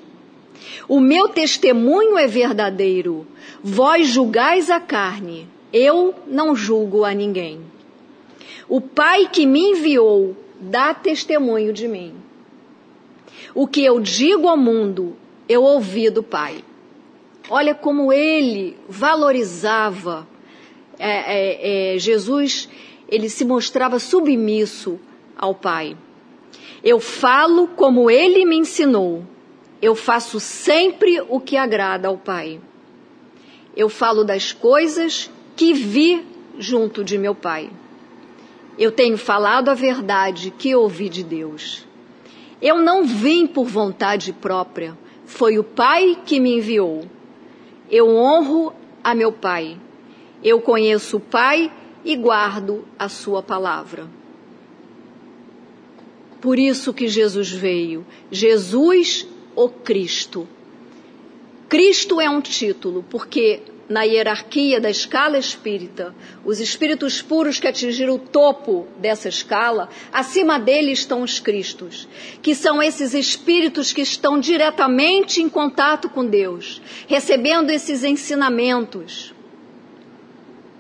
O 0.88 1.00
meu 1.00 1.30
testemunho 1.30 2.18
é 2.18 2.28
verdadeiro. 2.28 3.26
Vós 3.64 4.08
julgais 4.08 4.70
a 4.70 4.80
carne, 4.80 5.48
eu 5.72 6.14
não 6.28 6.56
julgo 6.56 7.04
a 7.04 7.14
ninguém. 7.14 7.62
O 8.68 8.82
Pai 8.82 9.30
que 9.32 9.46
me 9.46 9.72
enviou 9.72 10.36
dá 10.60 10.94
testemunho 10.94 11.74
de 11.74 11.88
mim. 11.88 12.14
O 13.54 13.68
que 13.68 13.84
eu 13.84 14.00
digo 14.00 14.48
ao 14.48 14.58
mundo, 14.58 15.16
eu 15.48 15.64
ouvi 15.64 16.10
do 16.10 16.24
Pai. 16.24 16.64
Olha 17.50 17.76
como 17.76 18.12
ele 18.12 18.78
valorizava 18.88 20.28
é, 20.98 21.10
é, 21.10 21.96
é, 21.96 22.00
Jesus, 22.00 22.70
ele 23.10 23.30
se 23.30 23.44
mostrava 23.44 24.00
submisso 24.00 25.00
ao 25.38 25.54
Pai. 25.54 25.98
Eu 26.84 27.00
falo 27.00 27.68
como 27.68 28.10
ele 28.10 28.46
me 28.46 28.58
ensinou. 28.58 29.24
Eu 29.84 29.96
faço 29.96 30.40
sempre 30.40 31.20
o 31.28 31.42
que 31.42 31.58
agrada 31.58 32.08
ao 32.08 32.18
Pai. 32.18 32.62
Eu 33.76 33.90
falo 33.90 34.24
das 34.24 34.54
coisas 34.54 35.30
que 35.58 35.74
vi 35.74 36.26
junto 36.58 37.04
de 37.04 37.18
meu 37.18 37.36
Pai. 37.36 37.70
Eu 38.80 38.94
tenho 38.94 39.18
falado 39.18 39.68
a 39.68 39.74
verdade 39.74 40.52
que 40.52 40.74
ouvi 40.74 41.10
de 41.10 41.22
Deus. 41.22 41.86
Eu 42.62 42.78
não 42.82 43.04
vim 43.04 43.46
por 43.46 43.66
vontade 43.66 44.32
própria, 44.32 44.98
foi 45.26 45.60
o 45.60 45.66
Pai 45.66 46.18
que 46.26 46.40
me 46.40 46.60
enviou. 46.60 47.04
Eu 47.92 48.08
honro 48.08 48.72
a 49.04 49.14
meu 49.14 49.34
Pai. 49.34 49.78
Eu 50.42 50.62
conheço 50.62 51.18
o 51.18 51.20
Pai 51.20 51.70
e 52.06 52.16
guardo 52.16 52.88
a 52.98 53.10
Sua 53.10 53.44
palavra. 53.44 54.08
Por 56.40 56.58
isso 56.58 56.94
que 56.94 57.10
Jesus 57.10 57.52
veio. 57.52 58.06
Jesus, 58.32 59.28
o 59.56 59.70
Cristo. 59.70 60.48
Cristo 61.70 62.22
é 62.22 62.30
um 62.30 62.42
título, 62.42 63.04
porque 63.10 63.62
na 63.90 64.04
hierarquia 64.04 64.80
da 64.80 64.90
escala 64.90 65.38
espírita, 65.38 66.16
os 66.46 66.60
espíritos 66.60 67.22
puros 67.22 67.60
que 67.60 67.68
atingiram 67.68 68.16
o 68.16 68.20
topo 68.20 68.88
dessa 68.98 69.28
escala, 69.28 69.90
acima 70.12 70.60
deles 70.60 71.00
estão 71.00 71.22
os 71.22 71.40
Cristos, 71.40 72.08
que 72.42 72.56
são 72.56 72.82
esses 72.82 73.14
espíritos 73.14 73.92
que 73.92 74.02
estão 74.02 74.40
diretamente 74.40 75.42
em 75.42 75.50
contato 75.50 76.10
com 76.10 76.26
Deus, 76.26 76.82
recebendo 77.08 77.70
esses 77.70 78.04
ensinamentos. 78.04 79.34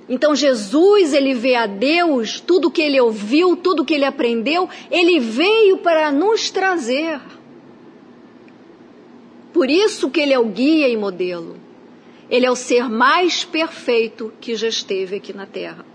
Então 0.08 0.36
Jesus, 0.36 1.14
ele 1.14 1.34
vê 1.34 1.56
a 1.56 1.66
Deus, 1.66 2.40
tudo 2.40 2.72
que 2.72 2.82
ele 2.82 3.00
ouviu, 3.00 3.56
tudo 3.56 3.86
que 3.86 3.94
ele 3.94 4.06
aprendeu, 4.06 4.70
ele 4.92 5.20
veio 5.20 5.78
para 5.78 6.12
nos 6.12 6.50
trazer. 6.50 7.20
Por 9.54 9.70
isso 9.70 10.10
que 10.10 10.20
ele 10.20 10.34
é 10.34 10.40
o 10.40 10.46
guia 10.46 10.90
e 10.90 10.98
modelo. 10.98 11.58
Ele 12.30 12.46
é 12.46 12.52
o 12.52 12.56
ser 12.56 12.90
mais 12.90 13.44
perfeito 13.44 14.34
que 14.42 14.56
já 14.56 14.68
esteve 14.68 15.18
aqui 15.18 15.32
na 15.32 15.46
terra. 15.46 15.86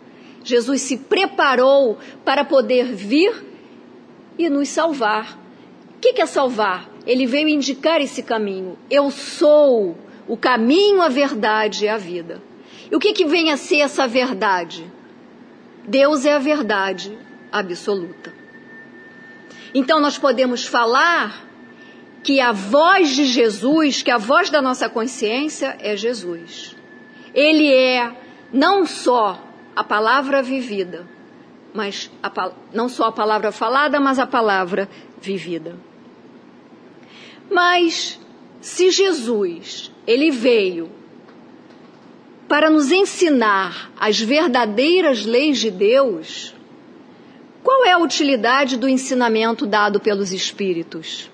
Jesus 0.44 0.82
se 0.82 0.96
preparou 0.98 1.98
para 2.24 2.44
poder 2.44 2.84
vir 2.94 3.44
e 4.38 4.48
nos 4.48 4.68
salvar. 4.68 5.36
O 5.96 5.98
que 5.98 6.20
é 6.20 6.26
salvar? 6.26 6.88
Ele 7.04 7.26
veio 7.26 7.48
indicar 7.48 8.00
esse 8.00 8.22
caminho. 8.22 8.78
Eu 8.88 9.10
sou 9.10 9.98
o 10.28 10.36
caminho, 10.36 11.02
a 11.02 11.08
verdade 11.08 11.86
e 11.86 11.88
a 11.88 11.96
vida. 11.96 12.40
E 12.90 12.94
o 12.94 13.00
que, 13.00 13.12
que 13.12 13.24
vem 13.24 13.50
a 13.50 13.56
ser 13.56 13.80
essa 13.80 14.06
verdade? 14.06 14.86
Deus 15.86 16.24
é 16.24 16.34
a 16.34 16.38
verdade 16.38 17.18
absoluta. 17.50 18.32
Então 19.74 19.98
nós 20.00 20.16
podemos 20.16 20.64
falar 20.64 21.47
que 22.22 22.40
a 22.40 22.52
voz 22.52 23.10
de 23.10 23.24
Jesus, 23.24 24.02
que 24.02 24.10
a 24.10 24.18
voz 24.18 24.50
da 24.50 24.60
nossa 24.60 24.88
consciência 24.88 25.76
é 25.80 25.96
Jesus. 25.96 26.76
Ele 27.34 27.72
é 27.72 28.12
não 28.52 28.84
só 28.84 29.42
a 29.74 29.84
palavra 29.84 30.42
vivida, 30.42 31.06
mas 31.72 32.10
a, 32.22 32.50
não 32.72 32.88
só 32.88 33.06
a 33.06 33.12
palavra 33.12 33.52
falada, 33.52 34.00
mas 34.00 34.18
a 34.18 34.26
palavra 34.26 34.88
vivida. 35.20 35.76
Mas 37.50 38.20
se 38.60 38.90
Jesus, 38.90 39.92
ele 40.06 40.30
veio 40.30 40.90
para 42.48 42.70
nos 42.70 42.90
ensinar 42.90 43.90
as 43.98 44.18
verdadeiras 44.18 45.24
leis 45.24 45.58
de 45.58 45.70
Deus, 45.70 46.54
qual 47.62 47.84
é 47.84 47.92
a 47.92 47.98
utilidade 47.98 48.76
do 48.76 48.88
ensinamento 48.88 49.66
dado 49.66 50.00
pelos 50.00 50.32
espíritos? 50.32 51.30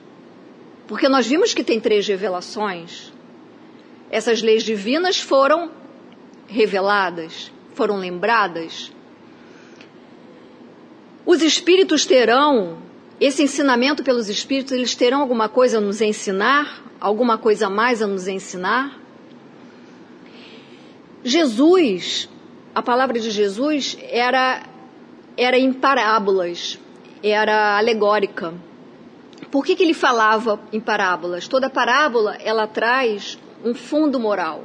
Porque 0.86 1.08
nós 1.08 1.26
vimos 1.26 1.54
que 1.54 1.64
tem 1.64 1.80
três 1.80 2.06
revelações. 2.06 3.12
Essas 4.10 4.42
leis 4.42 4.62
divinas 4.62 5.18
foram 5.18 5.70
reveladas, 6.46 7.50
foram 7.74 7.96
lembradas. 7.96 8.92
Os 11.26 11.42
espíritos 11.42 12.04
terão, 12.04 12.78
esse 13.18 13.42
ensinamento 13.42 14.04
pelos 14.04 14.28
espíritos, 14.28 14.72
eles 14.72 14.94
terão 14.94 15.20
alguma 15.20 15.48
coisa 15.48 15.78
a 15.78 15.80
nos 15.80 16.00
ensinar? 16.00 16.82
Alguma 17.00 17.38
coisa 17.38 17.66
a 17.66 17.70
mais 17.70 18.02
a 18.02 18.06
nos 18.06 18.28
ensinar? 18.28 19.00
Jesus, 21.24 22.28
a 22.74 22.82
palavra 22.82 23.18
de 23.18 23.30
Jesus 23.30 23.96
era, 24.02 24.62
era 25.36 25.58
em 25.58 25.72
parábolas, 25.72 26.78
era 27.22 27.78
alegórica. 27.78 28.52
Por 29.54 29.64
que, 29.64 29.76
que 29.76 29.84
ele 29.84 29.94
falava 29.94 30.58
em 30.72 30.80
parábolas? 30.80 31.46
Toda 31.46 31.70
parábola 31.70 32.36
ela 32.42 32.66
traz 32.66 33.38
um 33.64 33.72
fundo 33.72 34.18
moral. 34.18 34.64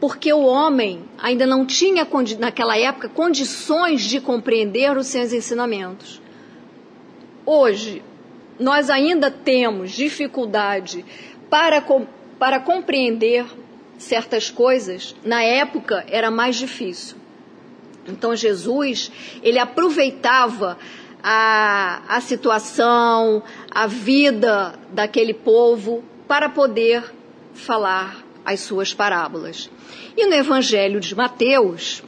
Porque 0.00 0.32
o 0.32 0.40
homem 0.40 1.04
ainda 1.18 1.46
não 1.46 1.66
tinha, 1.66 2.08
naquela 2.38 2.78
época, 2.78 3.10
condições 3.10 4.00
de 4.00 4.18
compreender 4.18 4.96
os 4.96 5.06
seus 5.06 5.34
ensinamentos. 5.34 6.18
Hoje, 7.44 8.02
nós 8.58 8.88
ainda 8.88 9.30
temos 9.30 9.90
dificuldade 9.90 11.04
para, 11.50 11.84
para 12.38 12.58
compreender 12.58 13.44
certas 13.98 14.48
coisas. 14.48 15.14
Na 15.22 15.42
época, 15.42 16.06
era 16.08 16.30
mais 16.30 16.56
difícil. 16.56 17.18
Então, 18.08 18.34
Jesus, 18.34 19.12
ele 19.42 19.58
aproveitava 19.58 20.78
a, 21.22 22.02
a 22.08 22.20
situação, 22.20 23.42
a 23.70 23.86
vida 23.86 24.74
daquele 24.92 25.32
povo 25.32 26.02
para 26.26 26.48
poder 26.48 27.04
falar 27.54 28.24
as 28.44 28.60
suas 28.60 28.92
parábolas. 28.92 29.70
E 30.16 30.26
no 30.26 30.34
Evangelho 30.34 30.98
de 30.98 31.14
Mateus, 31.14 32.02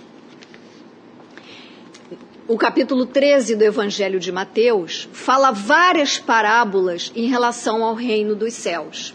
o 2.49 2.59
capítulo 2.59 3.07
13 3.07 3.57
do 3.57 3.63
Evangelho 3.63 4.19
de 4.19 4.33
Mateus 4.33 5.09
fala 5.13 5.53
várias 5.53 6.19
parábolas 6.19 7.13
em 7.15 7.27
relação 7.27 7.85
ao 7.85 7.95
reino 7.95 8.35
dos 8.35 8.55
céus. 8.55 9.15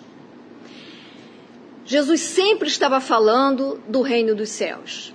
Jesus 1.86 2.22
sempre 2.22 2.68
estava 2.68 3.00
falando 3.00 3.80
do 3.88 4.02
reino 4.02 4.36
dos 4.36 4.50
céus. 4.50 5.14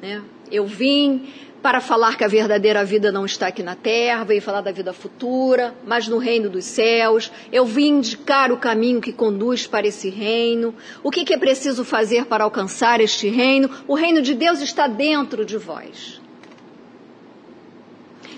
Né? 0.00 0.22
Eu 0.50 0.66
vim 0.66 1.28
para 1.62 1.80
falar 1.80 2.16
que 2.16 2.24
a 2.24 2.28
verdadeira 2.28 2.84
vida 2.84 3.10
não 3.10 3.26
está 3.26 3.48
aqui 3.48 3.62
na 3.62 3.74
terra, 3.74 4.24
veio 4.24 4.40
falar 4.40 4.60
da 4.60 4.70
vida 4.70 4.92
futura, 4.92 5.74
mas 5.84 6.06
no 6.06 6.18
reino 6.18 6.48
dos 6.48 6.64
céus. 6.64 7.30
Eu 7.52 7.64
vim 7.64 7.98
indicar 7.98 8.52
o 8.52 8.56
caminho 8.56 9.00
que 9.00 9.12
conduz 9.12 9.66
para 9.66 9.86
esse 9.86 10.08
reino. 10.08 10.74
O 11.02 11.10
que, 11.10 11.24
que 11.24 11.34
é 11.34 11.38
preciso 11.38 11.84
fazer 11.84 12.26
para 12.26 12.44
alcançar 12.44 13.00
este 13.00 13.28
reino? 13.28 13.70
O 13.88 13.94
reino 13.94 14.22
de 14.22 14.34
Deus 14.34 14.60
está 14.60 14.86
dentro 14.86 15.44
de 15.44 15.56
vós. 15.56 16.20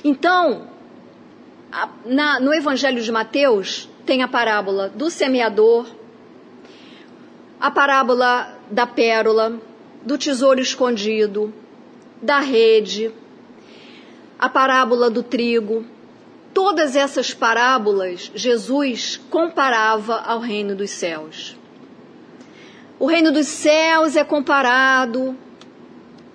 Então, 0.03 0.69
a, 1.71 1.89
na, 2.07 2.41
no 2.41 2.55
Evangelho 2.55 3.03
de 3.03 3.13
Mateus, 3.13 3.89
tem 4.07 4.23
a 4.23 4.29
parábola 4.29 4.89
do 4.89 5.11
semeador, 5.11 5.87
a 7.61 7.71
parábola 7.71 8.57
da 8.71 8.87
pérola, 8.87 9.61
do 10.03 10.17
tesouro 10.17 10.61
escondido, 10.61 11.53
da 12.21 12.41
rede, 12.41 13.13
a 14.39 14.49
parábola 14.49 15.11
do 15.11 15.23
trigo. 15.23 15.85
Todas 16.53 16.97
essas 16.97 17.33
parábolas 17.33 18.33
Jesus 18.35 19.21
comparava 19.31 20.17
ao 20.17 20.41
reino 20.41 20.75
dos 20.75 20.91
céus. 20.91 21.57
O 22.99 23.07
reino 23.07 23.31
dos 23.31 23.47
céus 23.47 24.17
é 24.17 24.25
comparado 24.25 25.37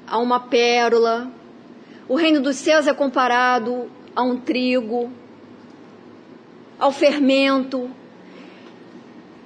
a 0.07 0.17
uma 0.17 0.39
pérola. 0.39 1.29
O 2.07 2.15
reino 2.15 2.41
dos 2.41 2.55
céus 2.55 2.87
é 2.87 2.93
comparado 2.93 3.89
a 4.15 4.21
um 4.21 4.37
trigo, 4.37 5.11
ao 6.79 6.91
fermento. 6.91 7.89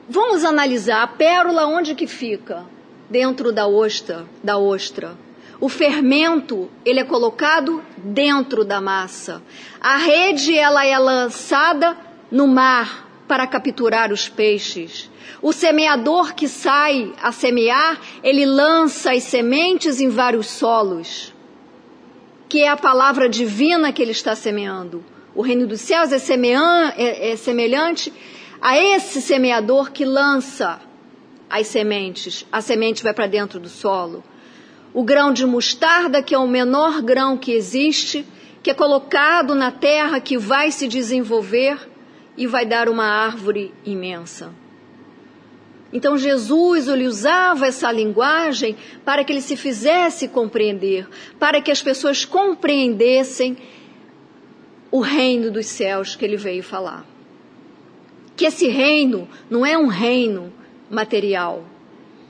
Vamos 0.10 0.44
analisar 0.44 1.04
a 1.04 1.08
pérola 1.08 1.66
onde 1.66 1.96
que 1.96 2.08
fica? 2.08 2.66
Dentro 3.10 3.52
da 3.52 3.68
ostra, 3.68 4.26
da 4.44 4.58
ostra. 4.58 5.18
O 5.60 5.70
fermento, 5.70 6.70
ele 6.86 7.00
é 7.00 7.04
colocado 7.04 7.84
dentro 7.98 8.64
da 8.64 8.80
massa. 8.80 9.42
A 9.82 9.98
rede, 9.98 10.56
ela 10.56 10.86
é 10.86 10.98
lançada 10.98 11.98
no 12.32 12.48
mar 12.48 13.08
para 13.28 13.48
capturar 13.48 14.12
os 14.12 14.30
peixes. 14.30 15.10
O 15.42 15.52
semeador 15.52 16.34
que 16.34 16.48
sai 16.48 17.12
a 17.22 17.32
semear, 17.32 18.00
ele 18.24 18.46
lança 18.46 19.12
as 19.12 19.24
sementes 19.24 20.00
em 20.00 20.10
vários 20.10 20.48
solos, 20.48 21.34
que 22.48 22.62
é 22.62 22.70
a 22.70 22.78
palavra 22.78 23.28
divina 23.28 23.92
que 23.92 24.02
ele 24.02 24.12
está 24.12 24.36
semeando. 24.36 25.04
O 25.36 25.42
reino 25.42 25.68
dos 25.68 25.82
céus 25.82 26.12
é, 26.12 26.20
semean, 26.20 26.94
é, 26.98 27.32
é 27.32 27.36
semelhante 27.36 28.12
a 28.62 28.78
esse 28.78 29.22
semeador 29.22 29.92
que 29.92 30.06
lança 30.06 30.80
as 31.50 31.68
sementes. 31.68 32.46
A 32.52 32.62
semente 32.62 33.04
vai 33.04 33.14
para 33.14 33.28
dentro 33.28 33.60
do 33.60 33.70
solo. 33.70 34.24
O 34.98 35.04
grão 35.04 35.32
de 35.32 35.46
mostarda, 35.46 36.24
que 36.24 36.34
é 36.34 36.40
o 36.40 36.48
menor 36.48 37.04
grão 37.04 37.38
que 37.38 37.52
existe, 37.52 38.26
que 38.64 38.72
é 38.72 38.74
colocado 38.74 39.54
na 39.54 39.70
terra, 39.70 40.20
que 40.20 40.40
vai 40.40 40.72
se 40.72 40.88
desenvolver 40.88 41.88
e 42.36 42.48
vai 42.48 42.66
dar 42.66 42.90
uma 42.90 43.06
árvore 43.06 43.72
imensa. 43.86 44.52
Então 45.94 46.18
Jesus 46.18 46.88
ele 46.88 47.06
usava 47.06 47.68
essa 47.68 47.92
linguagem 47.92 48.76
para 49.06 49.24
que 49.24 49.32
ele 49.32 49.42
se 49.42 49.56
fizesse 49.56 50.28
compreender, 50.30 51.08
para 51.38 51.62
que 51.62 51.70
as 51.70 51.84
pessoas 51.84 52.26
compreendessem 52.26 53.56
o 54.90 55.00
reino 55.00 55.52
dos 55.52 55.68
céus 55.68 56.16
que 56.16 56.26
ele 56.26 56.38
veio 56.38 56.64
falar. 56.64 57.06
Que 58.36 58.46
esse 58.46 58.68
reino 58.68 59.30
não 59.48 59.64
é 59.64 59.78
um 59.78 59.86
reino 59.86 60.52
material, 60.90 61.64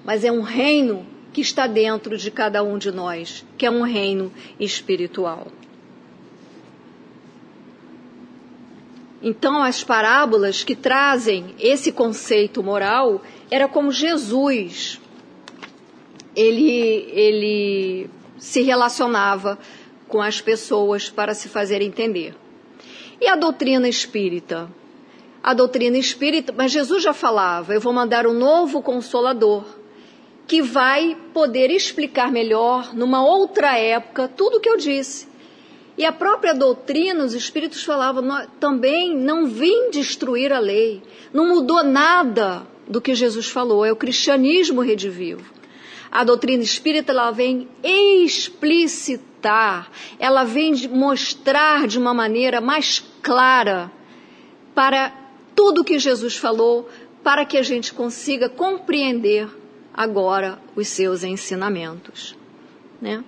mas 0.04 0.26
é 0.26 0.32
um 0.34 0.42
reino 0.42 1.16
que 1.38 1.42
está 1.42 1.68
dentro 1.68 2.18
de 2.18 2.32
cada 2.32 2.64
um 2.64 2.80
de 2.80 2.92
nós, 2.92 3.46
que 3.60 3.68
é 3.68 3.70
um 3.70 3.84
reino 3.84 4.34
espiritual. 4.60 5.46
Então, 9.22 9.62
as 9.62 9.84
parábolas 9.84 10.64
que 10.64 10.76
trazem 10.76 11.54
esse 11.60 11.92
conceito 11.92 12.64
moral 12.64 13.22
era 13.52 13.68
como 13.68 13.92
Jesus 13.92 15.00
ele, 16.36 16.72
ele 17.14 18.10
se 18.40 18.64
relacionava 18.64 19.60
com 20.08 20.20
as 20.20 20.42
pessoas 20.42 21.08
para 21.08 21.36
se 21.36 21.48
fazer 21.48 21.84
entender. 21.84 22.36
E 23.22 23.28
a 23.28 23.36
doutrina 23.36 23.88
espírita? 23.88 24.68
A 25.44 25.54
doutrina 25.54 26.00
espírita, 26.00 26.52
mas 26.52 26.72
Jesus 26.72 27.04
já 27.04 27.14
falava: 27.14 27.76
eu 27.76 27.80
vou 27.80 27.94
mandar 27.94 28.26
um 28.26 28.34
novo 28.34 28.82
consolador 28.82 29.77
que 30.48 30.62
vai 30.62 31.18
poder 31.34 31.70
explicar 31.70 32.32
melhor, 32.32 32.96
numa 32.96 33.24
outra 33.24 33.78
época, 33.78 34.30
tudo 34.30 34.58
o 34.58 34.60
que 34.62 34.70
eu 34.70 34.78
disse. 34.78 35.28
E 35.98 36.06
a 36.06 36.12
própria 36.12 36.54
doutrina, 36.54 37.26
os 37.26 37.34
espíritos 37.34 37.84
falavam, 37.84 38.48
também 38.60 39.18
não 39.18 39.48
vim 39.48 39.90
destruir 39.90 40.54
a 40.54 40.60
lei, 40.60 41.02
não 41.34 41.48
mudou 41.48 41.84
nada 41.84 42.66
do 42.88 43.02
que 43.02 43.14
Jesus 43.14 43.50
falou, 43.50 43.84
é 43.84 43.92
o 43.92 43.96
cristianismo 43.96 44.82
redivivo. 44.82 45.54
A 46.10 46.24
doutrina 46.24 46.64
espírita 46.64 47.12
ela 47.12 47.32
vem 47.32 47.68
explicitar, 47.84 49.92
ela 50.18 50.46
vem 50.46 50.88
mostrar 50.88 51.88
de 51.88 51.98
uma 51.98 52.14
maneira 52.14 52.62
mais 52.62 53.04
clara 53.22 53.92
para 54.74 55.12
tudo 55.54 55.84
que 55.84 56.00
Jesus 56.00 56.38
falou, 56.38 56.88
para 57.24 57.44
que 57.44 57.58
a 57.58 57.64
gente 57.64 57.94
consiga 57.94 58.48
compreender 58.48 59.50
agora 59.98 60.60
os 60.76 60.88
seus 60.88 61.24
ensinamentos, 61.24 62.38
né? 63.02 63.24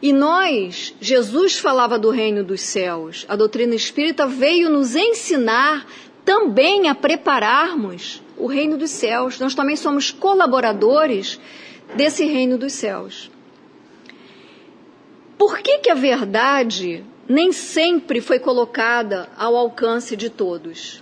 E 0.00 0.12
nós, 0.12 0.94
Jesus 1.00 1.58
falava 1.58 1.98
do 1.98 2.10
reino 2.10 2.42
dos 2.42 2.60
céus. 2.60 3.24
A 3.28 3.36
doutrina 3.36 3.74
espírita 3.74 4.26
veio 4.26 4.68
nos 4.68 4.96
ensinar 4.96 5.86
também 6.24 6.88
a 6.88 6.94
prepararmos 6.94 8.22
o 8.36 8.46
reino 8.46 8.76
dos 8.76 8.90
céus. 8.90 9.38
Nós 9.38 9.54
também 9.54 9.76
somos 9.76 10.10
colaboradores 10.10 11.38
desse 11.94 12.24
reino 12.24 12.58
dos 12.58 12.72
céus. 12.72 13.30
Por 15.38 15.58
que, 15.58 15.78
que 15.78 15.90
a 15.90 15.94
verdade 15.94 17.04
nem 17.28 17.52
sempre 17.52 18.20
foi 18.20 18.38
colocada 18.38 19.28
ao 19.36 19.56
alcance 19.56 20.16
de 20.16 20.30
todos? 20.30 21.01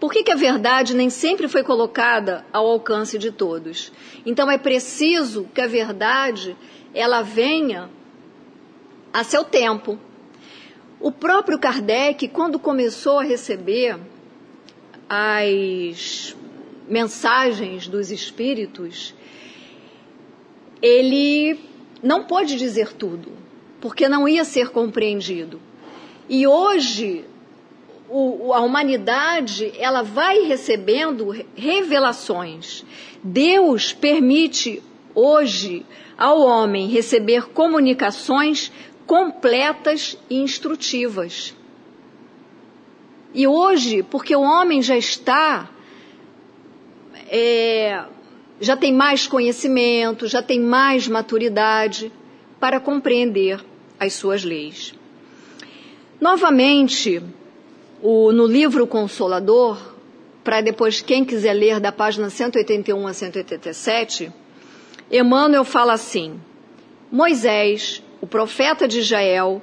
Por 0.00 0.10
que, 0.10 0.22
que 0.22 0.32
a 0.32 0.36
verdade 0.36 0.94
nem 0.94 1.10
sempre 1.10 1.46
foi 1.46 1.62
colocada 1.62 2.46
ao 2.50 2.66
alcance 2.66 3.18
de 3.18 3.30
todos? 3.30 3.92
Então 4.24 4.50
é 4.50 4.56
preciso 4.56 5.46
que 5.54 5.60
a 5.60 5.66
verdade 5.66 6.56
ela 6.94 7.20
venha 7.20 7.90
a 9.12 9.22
seu 9.22 9.44
tempo. 9.44 9.98
O 10.98 11.12
próprio 11.12 11.58
Kardec, 11.58 12.28
quando 12.28 12.58
começou 12.58 13.18
a 13.18 13.22
receber 13.22 13.98
as 15.06 16.34
mensagens 16.88 17.86
dos 17.86 18.10
espíritos, 18.10 19.14
ele 20.80 21.60
não 22.02 22.24
pôde 22.24 22.56
dizer 22.56 22.94
tudo, 22.94 23.32
porque 23.82 24.08
não 24.08 24.26
ia 24.26 24.46
ser 24.46 24.70
compreendido. 24.70 25.60
E 26.26 26.46
hoje 26.46 27.26
o, 28.10 28.52
a 28.52 28.60
humanidade 28.60 29.72
ela 29.78 30.02
vai 30.02 30.40
recebendo 30.40 31.30
revelações. 31.54 32.84
Deus 33.22 33.92
permite 33.92 34.82
hoje 35.14 35.86
ao 36.18 36.40
homem 36.40 36.88
receber 36.88 37.48
comunicações 37.50 38.72
completas 39.06 40.18
e 40.28 40.36
instrutivas. 40.36 41.54
E 43.32 43.46
hoje, 43.46 44.02
porque 44.02 44.34
o 44.34 44.40
homem 44.40 44.82
já 44.82 44.96
está, 44.96 45.70
é, 47.28 48.04
já 48.60 48.76
tem 48.76 48.92
mais 48.92 49.28
conhecimento, 49.28 50.26
já 50.26 50.42
tem 50.42 50.60
mais 50.60 51.06
maturidade 51.06 52.12
para 52.58 52.80
compreender 52.80 53.64
as 54.00 54.14
suas 54.14 54.42
leis. 54.42 54.94
Novamente, 56.20 57.22
o, 58.02 58.32
no 58.32 58.46
livro 58.46 58.86
Consolador, 58.86 59.94
para 60.42 60.60
depois 60.60 61.00
quem 61.00 61.24
quiser 61.24 61.52
ler 61.52 61.80
da 61.80 61.92
página 61.92 62.30
181 62.30 63.06
a 63.06 63.12
187, 63.12 64.32
Emmanuel 65.10 65.64
fala 65.64 65.92
assim: 65.92 66.40
Moisés, 67.10 68.02
o 68.20 68.26
profeta 68.26 68.86
de 68.88 69.00
Israel, 69.00 69.62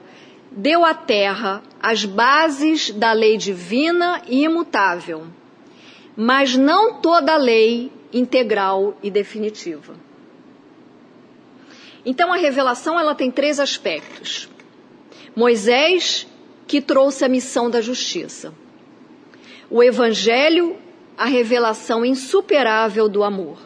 deu 0.52 0.86
à 0.86 0.94
terra 0.94 1.64
as 1.82 2.06
bases 2.06 2.92
da 2.92 3.12
lei 3.12 3.38
divina 3.38 4.22
e 4.28 4.44
imutável, 4.44 5.28
mas 6.16 6.56
não 6.56 7.02
toda 7.02 7.34
a 7.34 7.38
lei 7.38 7.92
integral 8.14 8.98
e 9.04 9.10
definitiva. 9.12 9.96
Então 12.06 12.32
a 12.32 12.38
revelação 12.38 13.00
ela 13.00 13.14
tem 13.14 13.30
três 13.30 13.60
aspectos. 13.60 14.50
Moisés 15.36 16.26
que 16.68 16.82
trouxe 16.82 17.24
a 17.24 17.30
missão 17.30 17.70
da 17.70 17.80
justiça. 17.80 18.54
O 19.70 19.82
Evangelho, 19.82 20.76
a 21.18 21.26
revelação 21.26 22.06
insuperável 22.06 23.08
do 23.08 23.24
amor. 23.24 23.58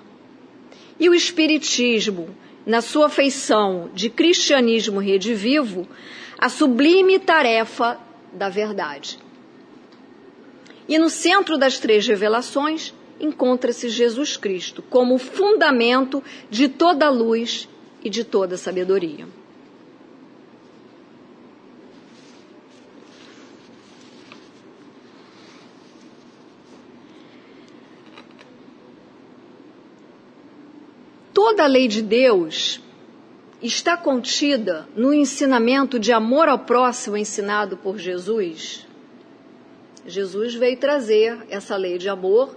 E 1.00 1.10
o 1.10 1.16
Espiritismo, 1.16 2.30
na 2.66 2.80
sua 2.80 3.10
feição 3.10 3.90
de 3.94 4.10
cristianismo 4.10 5.00
redivivo, 5.00 5.88
a 6.38 6.48
sublime 6.48 7.18
tarefa 7.20 8.00
da 8.32 8.50
verdade. 8.50 9.18
E 10.88 10.98
no 10.98 11.10
centro 11.10 11.58
das 11.58 11.80
três 11.80 12.08
revelações 12.08 12.94
encontra-se 13.20 13.90
Jesus 13.90 14.38
Cristo 14.38 14.84
como 14.90 15.18
fundamento 15.18 16.24
de 16.50 16.68
toda 16.68 17.10
luz 17.10 17.68
e 18.04 18.10
de 18.10 18.24
toda 18.24 18.58
sabedoria. 18.58 19.28
Toda 31.44 31.64
a 31.64 31.68
lei 31.68 31.88
de 31.88 32.04
Deus 32.04 32.80
está 33.64 33.98
contida 33.98 34.88
no 34.96 35.12
ensinamento 35.12 35.98
de 35.98 36.14
amor 36.14 36.48
ao 36.48 36.60
próximo 36.60 37.18
ensinado 37.18 37.76
por 37.76 37.98
Jesus. 37.98 38.86
Jesus 40.06 40.54
veio 40.54 40.78
trazer 40.78 41.40
essa 41.50 41.76
lei 41.76 41.98
de 41.98 42.08
amor, 42.08 42.56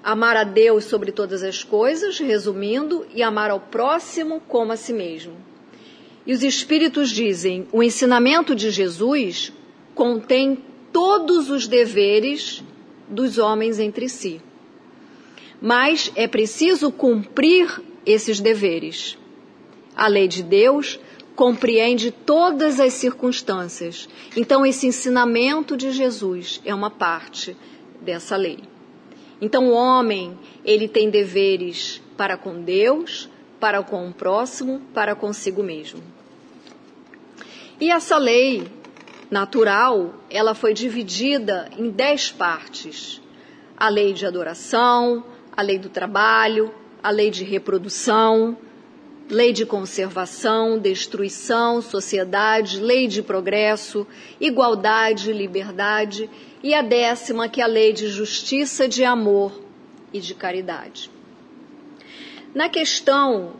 amar 0.00 0.36
a 0.36 0.44
Deus 0.44 0.84
sobre 0.84 1.10
todas 1.10 1.42
as 1.42 1.64
coisas, 1.64 2.20
resumindo, 2.20 3.04
e 3.12 3.20
amar 3.20 3.50
ao 3.50 3.58
próximo 3.58 4.40
como 4.46 4.70
a 4.70 4.76
si 4.76 4.92
mesmo. 4.92 5.34
E 6.24 6.32
os 6.32 6.44
Espíritos 6.44 7.10
dizem: 7.10 7.66
o 7.72 7.82
ensinamento 7.82 8.54
de 8.54 8.70
Jesus 8.70 9.52
contém 9.92 10.64
todos 10.92 11.50
os 11.50 11.66
deveres 11.66 12.62
dos 13.08 13.38
homens 13.38 13.80
entre 13.80 14.08
si. 14.08 14.40
mas 15.60 16.12
é 16.14 16.26
preciso 16.28 16.90
cumprir 16.90 17.87
esses 18.08 18.40
deveres. 18.40 19.18
A 19.94 20.08
lei 20.08 20.26
de 20.26 20.42
Deus 20.42 20.98
compreende 21.36 22.10
todas 22.10 22.80
as 22.80 22.94
circunstâncias. 22.94 24.08
Então, 24.36 24.64
esse 24.64 24.86
ensinamento 24.86 25.76
de 25.76 25.92
Jesus 25.92 26.60
é 26.64 26.74
uma 26.74 26.90
parte 26.90 27.56
dessa 28.00 28.36
lei. 28.36 28.58
Então, 29.40 29.68
o 29.68 29.72
homem, 29.72 30.36
ele 30.64 30.88
tem 30.88 31.10
deveres 31.10 32.02
para 32.16 32.36
com 32.36 32.62
Deus, 32.62 33.28
para 33.60 33.82
com 33.82 34.08
o 34.08 34.12
próximo, 34.12 34.80
para 34.92 35.14
consigo 35.14 35.62
mesmo. 35.62 36.02
E 37.80 37.90
essa 37.90 38.18
lei 38.18 38.66
natural, 39.30 40.14
ela 40.30 40.54
foi 40.54 40.72
dividida 40.72 41.70
em 41.78 41.90
dez 41.90 42.32
partes. 42.32 43.20
A 43.76 43.88
lei 43.88 44.12
de 44.12 44.26
adoração, 44.26 45.24
a 45.56 45.62
lei 45.62 45.78
do 45.78 45.88
trabalho, 45.88 46.74
a 47.02 47.10
lei 47.10 47.30
de 47.30 47.44
reprodução, 47.44 48.56
lei 49.30 49.52
de 49.52 49.66
conservação, 49.66 50.78
destruição, 50.78 51.82
sociedade, 51.82 52.80
lei 52.80 53.06
de 53.06 53.22
progresso, 53.22 54.06
igualdade, 54.40 55.32
liberdade, 55.32 56.28
e 56.62 56.74
a 56.74 56.82
décima, 56.82 57.48
que 57.48 57.60
é 57.60 57.64
a 57.64 57.68
lei 57.68 57.92
de 57.92 58.08
justiça, 58.08 58.88
de 58.88 59.04
amor 59.04 59.52
e 60.12 60.20
de 60.20 60.34
caridade. 60.34 61.10
Na 62.54 62.68
questão 62.68 63.52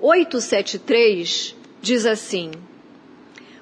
873, 0.00 1.56
diz 1.80 2.04
assim: 2.04 2.50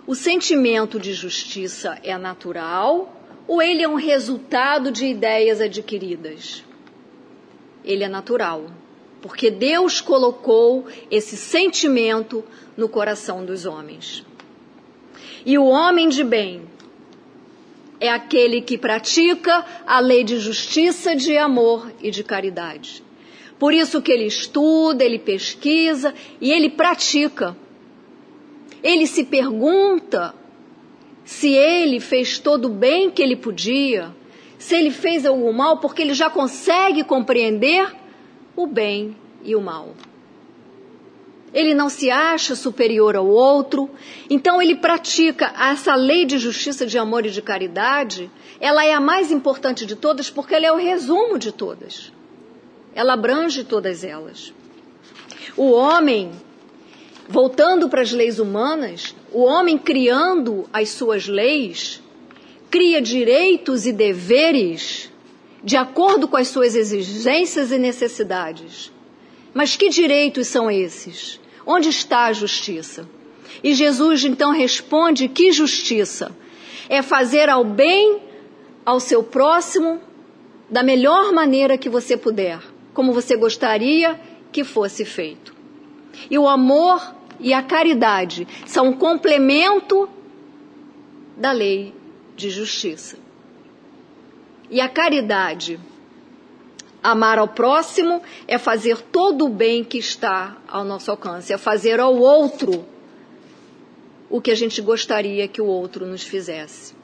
o 0.07 0.15
sentimento 0.15 0.99
de 0.99 1.13
justiça 1.13 1.99
é 2.03 2.17
natural 2.17 3.15
ou 3.47 3.63
ele 3.63 3.83
é 3.83 3.89
um 3.89 3.95
resultado 3.95 4.91
de 4.91 5.07
ideias 5.07 5.61
adquiridas? 5.61 6.65
Ele 7.85 8.03
é 8.03 8.09
natural, 8.09 8.67
porque 9.23 9.51
Deus 9.51 10.01
colocou 10.01 10.87
esse 11.11 11.37
sentimento 11.37 12.45
no 12.77 12.89
coração 12.89 13.45
dos 13.45 13.65
homens. 13.65 14.25
E 15.47 15.57
o 15.57 15.65
homem 15.65 16.09
de 16.09 16.23
bem 16.23 16.63
é 17.99 18.11
aquele 18.11 18.61
que 18.61 18.77
pratica 18.77 19.65
a 19.87 20.01
lei 20.01 20.25
de 20.25 20.39
justiça, 20.39 21.17
de 21.17 21.39
amor 21.39 21.91
e 22.03 22.11
de 22.11 22.23
caridade. 22.23 23.03
Por 23.59 23.73
isso 23.73 24.03
que 24.03 24.13
ele 24.13 24.27
estuda, 24.27 25.05
ele 25.05 25.19
pesquisa 25.19 26.13
e 26.41 26.53
ele 26.53 26.69
pratica 26.69 27.57
ele 28.83 29.07
se 29.07 29.25
pergunta 29.25 30.35
se 31.25 31.51
ele 31.51 32.01
fez 32.01 32.39
todo 32.39 32.67
o 32.67 32.75
bem 32.75 33.11
que 33.11 33.23
ele 33.23 33.37
podia, 33.37 34.11
se 34.59 34.75
ele 34.75 34.91
fez 34.91 35.25
algum 35.25 35.53
mal, 35.53 35.79
porque 35.79 36.03
ele 36.03 36.15
já 36.15 36.29
consegue 36.29 37.05
compreender 37.05 37.95
o 38.57 38.67
bem 38.67 39.17
e 39.43 39.55
o 39.55 39.61
mal. 39.61 39.95
Ele 41.53 41.75
não 41.75 41.89
se 41.89 42.11
acha 42.11 42.55
superior 42.55 43.15
ao 43.15 43.27
outro, 43.27 43.91
então 44.31 44.61
ele 44.61 44.75
pratica 44.75 45.53
essa 45.59 45.95
lei 45.95 46.25
de 46.25 46.39
justiça, 46.39 46.87
de 46.87 46.97
amor 46.97 47.27
e 47.27 47.31
de 47.31 47.43
caridade. 47.43 48.31
Ela 48.59 48.85
é 48.87 48.95
a 48.95 49.01
mais 49.01 49.31
importante 49.31 49.85
de 49.85 49.95
todas 49.95 50.31
porque 50.31 50.55
ela 50.55 50.67
é 50.67 50.73
o 50.73 50.77
resumo 50.77 51.39
de 51.39 51.53
todas. 51.53 52.11
Ela 52.95 53.13
abrange 53.13 53.65
todas 53.65 54.03
elas. 54.03 54.55
O 55.57 55.73
homem 55.73 56.33
Voltando 57.29 57.89
para 57.89 58.03
as 58.03 58.13
leis 58.13 58.39
humanas, 58.39 59.15
o 59.33 59.43
homem 59.43 59.79
criando 59.79 60.69
as 60.73 60.91
suas 60.91 61.29
leis, 61.29 62.03
cria 62.71 63.01
direitos 63.01 63.87
e 63.87 63.93
deveres 63.93 65.12
de 65.63 65.77
acordo 65.77 66.27
com 66.27 66.37
as 66.37 66.49
suas 66.49 66.75
exigências 66.75 67.71
e 67.71 67.79
necessidades. 67.79 68.93
Mas 69.55 69.77
que 69.77 69.89
direitos 69.89 70.49
são 70.49 70.71
esses? 70.71 71.41
Onde 71.67 71.89
está 71.89 72.27
a 72.27 72.33
justiça? 72.33 73.09
E 73.63 73.75
Jesus 73.75 74.25
então 74.25 74.51
responde: 74.51 75.29
que 75.29 75.53
justiça? 75.53 76.35
É 76.89 77.01
fazer 77.03 77.49
ao 77.49 77.65
bem 77.65 78.21
ao 78.85 78.99
seu 78.99 79.23
próximo 79.23 80.01
da 80.69 80.83
melhor 80.83 81.33
maneira 81.33 81.79
que 81.79 81.89
você 81.89 82.17
puder, 82.17 82.61
como 82.93 83.13
você 83.13 83.37
gostaria 83.37 84.19
que 84.51 84.65
fosse 84.65 85.05
feito. 85.05 85.55
E 86.31 86.39
o 86.39 86.49
amor 86.49 87.15
e 87.39 87.53
a 87.53 87.63
caridade 87.63 88.47
são 88.67 88.89
um 88.89 88.93
complemento 88.93 90.09
da 91.37 91.53
lei 91.53 91.95
de 92.37 92.51
justiça. 92.51 93.22
E 94.73 94.81
a 94.81 94.89
caridade, 94.89 95.79
amar 97.03 97.39
ao 97.39 97.47
próximo, 97.47 98.23
é 98.49 98.57
fazer 98.57 99.03
todo 99.03 99.45
o 99.45 99.51
bem 99.51 99.85
que 99.85 99.99
está 99.99 100.57
ao 100.67 100.83
nosso 100.83 101.11
alcance, 101.11 101.53
é 101.53 101.59
fazer 101.59 102.01
ao 102.01 102.17
outro 102.17 102.83
o 104.31 104.41
que 104.41 104.51
a 104.51 104.55
gente 104.55 104.81
gostaria 104.81 105.47
que 105.47 105.61
o 105.61 105.67
outro 105.67 106.07
nos 106.07 106.23
fizesse. 106.23 106.95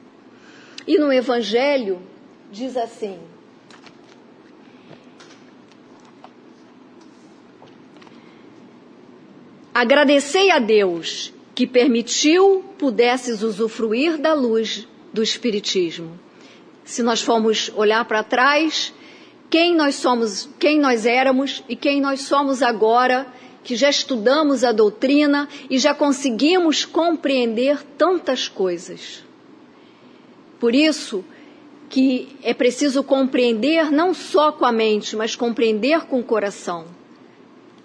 E 0.87 0.97
no 0.97 1.13
Evangelho 1.13 2.01
diz 2.51 2.75
assim: 2.75 3.19
Agradecei 9.71 10.49
a 10.49 10.57
Deus 10.57 11.31
que 11.53 11.67
permitiu 11.67 12.65
pudesses 12.79 13.43
usufruir 13.43 14.17
da 14.17 14.33
luz 14.33 14.87
do 15.13 15.21
Espiritismo. 15.21 16.19
Se 16.89 17.03
nós 17.03 17.21
formos 17.21 17.71
olhar 17.75 18.03
para 18.05 18.23
trás, 18.23 18.91
quem 19.47 19.75
nós 19.75 19.93
somos, 19.93 20.49
quem 20.57 20.79
nós 20.79 21.05
éramos 21.05 21.63
e 21.69 21.75
quem 21.75 22.01
nós 22.01 22.21
somos 22.21 22.63
agora, 22.63 23.27
que 23.63 23.75
já 23.75 23.91
estudamos 23.91 24.63
a 24.63 24.71
doutrina 24.71 25.47
e 25.69 25.77
já 25.77 25.93
conseguimos 25.93 26.85
compreender 26.85 27.83
tantas 27.95 28.47
coisas. 28.47 29.23
Por 30.59 30.73
isso 30.73 31.23
que 31.89 32.35
é 32.41 32.55
preciso 32.55 33.03
compreender 33.03 33.91
não 33.91 34.11
só 34.11 34.51
com 34.51 34.65
a 34.65 34.71
mente, 34.71 35.15
mas 35.15 35.35
compreender 35.35 36.07
com 36.07 36.21
o 36.21 36.23
coração 36.23 36.87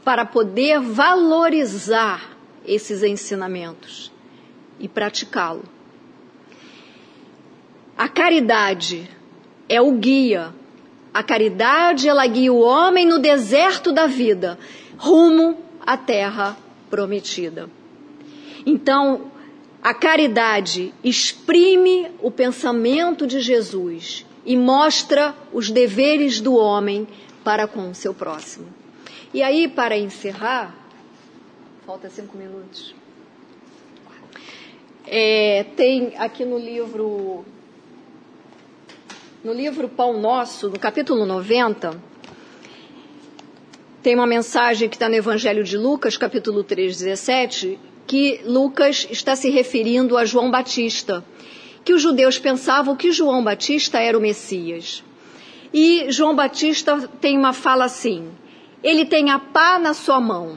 para 0.02 0.24
poder 0.24 0.80
valorizar 0.80 2.38
esses 2.66 3.02
ensinamentos 3.02 4.11
e 4.80 4.88
praticá-lo. 4.88 5.73
A 7.97 8.09
caridade 8.09 9.09
é 9.68 9.80
o 9.80 9.92
guia. 9.92 10.53
A 11.12 11.22
caridade 11.22 12.09
ela 12.09 12.26
guia 12.26 12.53
o 12.53 12.61
homem 12.61 13.07
no 13.07 13.18
deserto 13.18 13.92
da 13.92 14.07
vida, 14.07 14.59
rumo 14.99 15.59
à 15.80 15.97
terra 15.97 16.57
prometida. 16.90 17.70
Então, 18.66 19.30
a 19.82 19.95
caridade 19.95 20.92
exprime 21.05 22.11
o 22.20 22.30
pensamento 22.30 23.26
de 23.26 23.40
Jesus 23.40 24.26
e 24.45 24.57
mostra 24.57 25.34
os 25.53 25.70
deveres 25.70 26.40
do 26.40 26.55
homem 26.55 27.07
para 27.45 27.68
com 27.68 27.90
o 27.90 27.95
seu 27.95 28.14
próximo. 28.14 28.66
E 29.32 29.42
aí, 29.42 29.68
para 29.68 29.97
encerrar, 29.97 30.74
falta 31.86 32.09
cinco 32.09 32.36
minutos. 32.36 32.95
É, 35.07 35.66
tem 35.76 36.14
aqui 36.16 36.45
no 36.45 36.59
livro, 36.59 37.45
no 39.45 39.53
livro 39.53 39.90
Pão 39.90 40.18
Nosso, 40.18 40.70
no 40.70 40.78
capítulo 40.78 41.26
90, 41.26 42.01
tem 44.03 44.14
uma 44.14 44.26
mensagem 44.26 44.88
que 44.88 44.97
está 44.97 45.07
no 45.07 45.16
Evangelho 45.16 45.62
de 45.62 45.76
Lucas, 45.76 46.16
capítulo 46.16 46.64
3, 46.64 46.97
17, 46.97 47.78
que 48.07 48.40
Lucas 48.47 49.07
está 49.11 49.36
se 49.36 49.51
referindo 49.51 50.16
a 50.16 50.24
João 50.24 50.51
Batista, 50.51 51.22
que 51.84 51.92
os 51.92 52.01
judeus 52.01 52.38
pensavam 52.38 52.97
que 52.97 53.12
João 53.12 53.45
Batista 53.45 54.01
era 54.01 54.16
o 54.16 54.20
Messias. 54.20 55.05
E 55.74 56.07
João 56.09 56.34
Batista 56.34 57.07
tem 57.20 57.36
uma 57.36 57.53
fala 57.53 57.84
assim: 57.84 58.30
ele 58.82 59.05
tem 59.05 59.30
a 59.30 59.38
pá 59.38 59.78
na 59.78 59.92
sua 59.92 60.22
mão. 60.22 60.57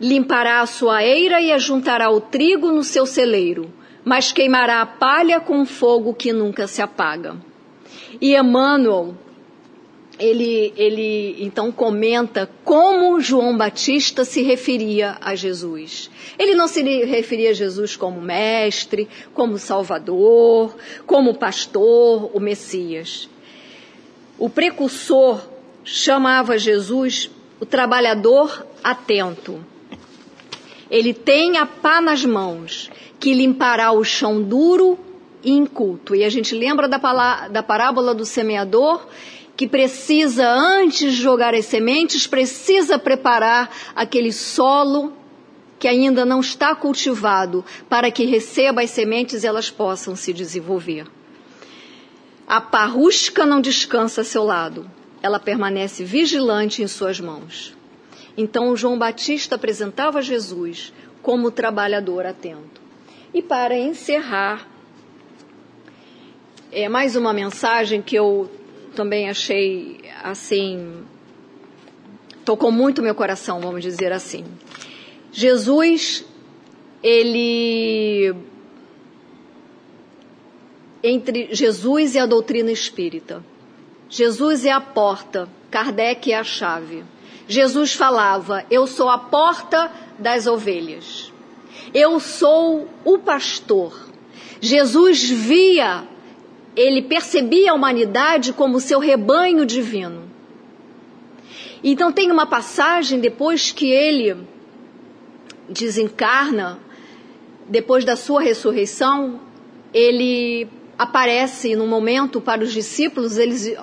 Limpará 0.00 0.62
a 0.62 0.66
sua 0.66 1.04
eira 1.04 1.38
e 1.42 1.52
ajuntará 1.52 2.10
o 2.10 2.18
trigo 2.18 2.72
no 2.72 2.82
seu 2.82 3.04
celeiro, 3.04 3.70
mas 4.02 4.32
queimará 4.32 4.80
a 4.80 4.86
palha 4.86 5.38
com 5.38 5.66
fogo 5.66 6.14
que 6.14 6.32
nunca 6.32 6.66
se 6.66 6.80
apaga. 6.80 7.49
E 8.18 8.34
Emmanuel, 8.34 9.14
ele, 10.18 10.72
ele 10.76 11.36
então 11.42 11.72
comenta 11.72 12.48
como 12.64 13.20
João 13.20 13.56
Batista 13.56 14.24
se 14.24 14.42
referia 14.42 15.16
a 15.20 15.34
Jesus. 15.34 16.10
Ele 16.38 16.54
não 16.54 16.68
se 16.68 16.82
referia 17.04 17.50
a 17.50 17.54
Jesus 17.54 17.96
como 17.96 18.20
mestre, 18.20 19.08
como 19.32 19.58
salvador, 19.58 20.76
como 21.06 21.34
pastor, 21.34 22.30
o 22.34 22.40
Messias. 22.40 23.28
O 24.38 24.48
precursor 24.48 25.40
chamava 25.84 26.58
Jesus 26.58 27.30
o 27.58 27.66
trabalhador 27.66 28.66
atento. 28.82 29.64
Ele 30.90 31.14
tem 31.14 31.56
a 31.56 31.66
pá 31.66 32.00
nas 32.00 32.24
mãos, 32.24 32.90
que 33.18 33.32
limpará 33.32 33.92
o 33.92 34.02
chão 34.02 34.42
duro 34.42 34.98
inculto. 35.44 36.14
E 36.14 36.24
a 36.24 36.28
gente 36.28 36.54
lembra 36.54 36.88
da, 36.88 37.48
da 37.48 37.62
parábola 37.62 38.14
do 38.14 38.24
semeador, 38.24 39.06
que 39.56 39.68
precisa, 39.68 40.48
antes 40.48 41.12
de 41.12 41.22
jogar 41.22 41.54
as 41.54 41.66
sementes, 41.66 42.26
precisa 42.26 42.98
preparar 42.98 43.70
aquele 43.94 44.32
solo 44.32 45.12
que 45.78 45.88
ainda 45.88 46.24
não 46.24 46.40
está 46.40 46.74
cultivado 46.74 47.64
para 47.88 48.10
que 48.10 48.24
receba 48.24 48.82
as 48.82 48.90
sementes 48.90 49.42
e 49.42 49.46
elas 49.46 49.70
possam 49.70 50.14
se 50.14 50.32
desenvolver. 50.32 51.06
A 52.46 52.60
parrusca 52.60 53.46
não 53.46 53.60
descansa 53.60 54.22
a 54.22 54.24
seu 54.24 54.44
lado, 54.44 54.90
ela 55.22 55.38
permanece 55.38 56.04
vigilante 56.04 56.82
em 56.82 56.86
suas 56.86 57.20
mãos. 57.20 57.74
Então 58.36 58.76
João 58.76 58.98
Batista 58.98 59.54
apresentava 59.54 60.22
Jesus 60.22 60.92
como 61.22 61.50
trabalhador 61.50 62.26
atento. 62.26 62.80
E 63.32 63.42
para 63.42 63.78
encerrar, 63.78 64.66
é 66.72 66.88
mais 66.88 67.16
uma 67.16 67.32
mensagem 67.32 68.00
que 68.00 68.16
eu 68.16 68.50
também 68.94 69.28
achei 69.28 70.00
assim 70.22 71.04
tocou 72.44 72.72
muito 72.72 73.02
meu 73.02 73.14
coração, 73.14 73.60
vamos 73.60 73.82
dizer 73.82 74.12
assim. 74.12 74.44
Jesus 75.32 76.24
ele 77.02 78.34
entre 81.02 81.48
Jesus 81.52 82.14
e 82.14 82.18
a 82.18 82.26
doutrina 82.26 82.70
espírita. 82.70 83.44
Jesus 84.08 84.64
é 84.64 84.70
a 84.70 84.80
porta, 84.80 85.48
Kardec 85.70 86.32
é 86.32 86.36
a 86.36 86.44
chave. 86.44 87.04
Jesus 87.48 87.94
falava: 87.94 88.64
Eu 88.70 88.86
sou 88.86 89.08
a 89.08 89.18
porta 89.18 89.90
das 90.18 90.46
ovelhas. 90.46 91.32
Eu 91.94 92.20
sou 92.20 92.88
o 93.04 93.18
pastor. 93.18 94.08
Jesus 94.60 95.28
via, 95.28 96.04
ele 96.80 97.02
percebia 97.02 97.72
a 97.72 97.74
humanidade 97.74 98.52
como 98.52 98.80
seu 98.80 98.98
rebanho 98.98 99.66
divino. 99.66 100.30
Então 101.82 102.12
tem 102.12 102.30
uma 102.30 102.46
passagem 102.46 103.20
depois 103.20 103.72
que 103.72 103.90
ele 103.90 104.36
desencarna, 105.68 106.78
depois 107.68 108.04
da 108.04 108.16
sua 108.16 108.40
ressurreição, 108.40 109.40
ele 109.92 110.68
aparece 110.98 111.74
no 111.74 111.86
momento 111.86 112.40
para 112.40 112.62
os 112.62 112.72
discípulos, 112.72 113.38
eles 113.38 113.74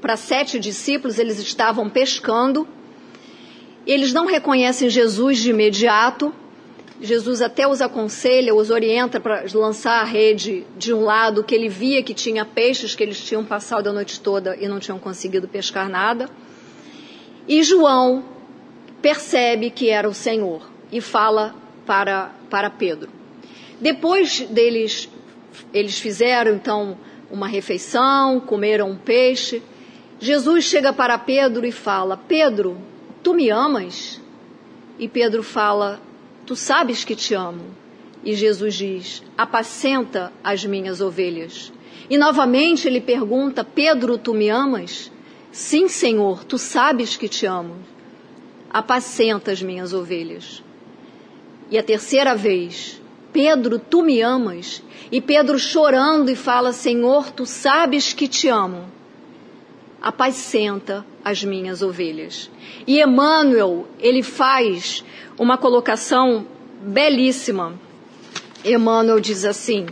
para 0.00 0.16
sete 0.16 0.58
discípulos, 0.58 1.18
eles 1.18 1.38
estavam 1.38 1.88
pescando 1.88 2.68
eles 3.86 4.12
não 4.12 4.26
reconhecem 4.26 4.88
Jesus 4.88 5.38
de 5.38 5.50
imediato. 5.50 6.34
Jesus 7.04 7.42
até 7.42 7.66
os 7.66 7.80
aconselha, 7.80 8.54
os 8.54 8.70
orienta 8.70 9.20
para 9.20 9.44
lançar 9.54 10.00
a 10.00 10.04
rede 10.04 10.66
de 10.76 10.92
um 10.92 11.04
lado 11.04 11.44
que 11.44 11.54
ele 11.54 11.68
via 11.68 12.02
que 12.02 12.14
tinha 12.14 12.44
peixes, 12.44 12.94
que 12.94 13.02
eles 13.02 13.22
tinham 13.22 13.44
passado 13.44 13.88
a 13.88 13.92
noite 13.92 14.20
toda 14.20 14.56
e 14.56 14.66
não 14.66 14.78
tinham 14.78 14.98
conseguido 14.98 15.46
pescar 15.46 15.88
nada. 15.88 16.28
E 17.46 17.62
João 17.62 18.24
percebe 19.02 19.70
que 19.70 19.90
era 19.90 20.08
o 20.08 20.14
Senhor 20.14 20.62
e 20.90 21.00
fala 21.00 21.54
para, 21.84 22.30
para 22.48 22.70
Pedro. 22.70 23.10
Depois 23.80 24.40
deles, 24.40 25.08
eles 25.72 25.98
fizeram 25.98 26.54
então 26.54 26.96
uma 27.30 27.46
refeição, 27.46 28.40
comeram 28.40 28.90
um 28.90 28.96
peixe. 28.96 29.62
Jesus 30.18 30.64
chega 30.64 30.92
para 30.92 31.18
Pedro 31.18 31.66
e 31.66 31.72
fala: 31.72 32.16
Pedro, 32.16 32.78
Tu 33.24 33.32
me 33.32 33.48
amas? 33.48 34.20
E 34.98 35.08
Pedro 35.08 35.42
fala: 35.42 35.98
Tu 36.46 36.54
sabes 36.54 37.04
que 37.04 37.16
te 37.16 37.34
amo. 37.34 37.74
E 38.22 38.34
Jesus 38.34 38.74
diz: 38.74 39.22
Apacenta 39.36 40.32
as 40.42 40.64
minhas 40.64 41.00
ovelhas. 41.00 41.72
E 42.08 42.18
novamente 42.18 42.86
ele 42.86 43.00
pergunta: 43.00 43.64
Pedro, 43.64 44.18
tu 44.18 44.34
me 44.34 44.50
amas? 44.50 45.10
Sim, 45.50 45.88
Senhor, 45.88 46.44
tu 46.44 46.58
sabes 46.58 47.16
que 47.16 47.28
te 47.28 47.46
amo. 47.46 47.76
Apacenta 48.70 49.52
as 49.52 49.62
minhas 49.62 49.92
ovelhas. 49.92 50.62
E 51.70 51.78
a 51.78 51.82
terceira 51.82 52.34
vez: 52.34 53.00
Pedro, 53.32 53.78
tu 53.78 54.02
me 54.02 54.22
amas? 54.22 54.82
E 55.10 55.20
Pedro 55.20 55.58
chorando 55.58 56.30
e 56.30 56.36
fala: 56.36 56.72
Senhor, 56.72 57.30
tu 57.30 57.46
sabes 57.46 58.12
que 58.12 58.28
te 58.28 58.48
amo. 58.48 58.90
Apacenta 60.00 61.06
as 61.24 61.42
minhas 61.42 61.82
ovelhas. 61.82 62.50
E 62.86 63.00
Emmanuel, 63.00 63.88
ele 63.98 64.22
faz 64.22 65.04
uma 65.38 65.56
colocação 65.56 66.46
belíssima. 66.82 67.74
Emmanuel 68.64 69.18
diz 69.20 69.44
assim: 69.44 69.86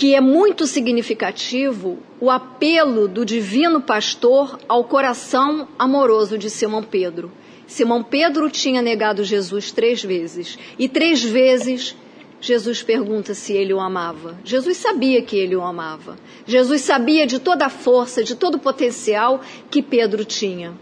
que 0.00 0.14
é 0.14 0.20
muito 0.20 0.66
significativo 0.66 1.98
o 2.18 2.30
apelo 2.30 3.06
do 3.06 3.22
divino 3.22 3.82
pastor 3.82 4.58
ao 4.66 4.84
coração 4.84 5.68
amoroso 5.78 6.38
de 6.38 6.48
Simão 6.48 6.82
Pedro. 6.82 7.30
Simão 7.66 8.02
Pedro 8.02 8.48
tinha 8.48 8.80
negado 8.80 9.22
Jesus 9.22 9.70
três 9.70 10.02
vezes 10.02 10.58
e 10.78 10.88
três 10.88 11.22
vezes 11.22 11.94
Jesus 12.40 12.82
pergunta 12.82 13.34
se 13.34 13.52
ele 13.52 13.74
o 13.74 13.80
amava. 13.80 14.38
Jesus 14.42 14.78
sabia 14.78 15.20
que 15.20 15.36
ele 15.36 15.54
o 15.54 15.62
amava. 15.62 16.16
Jesus 16.46 16.80
sabia 16.80 17.26
de 17.26 17.38
toda 17.38 17.66
a 17.66 17.70
força, 17.70 18.24
de 18.24 18.34
todo 18.34 18.54
o 18.54 18.58
potencial 18.58 19.42
que 19.70 19.82
Pedro 19.82 20.24
tinha. 20.24 20.72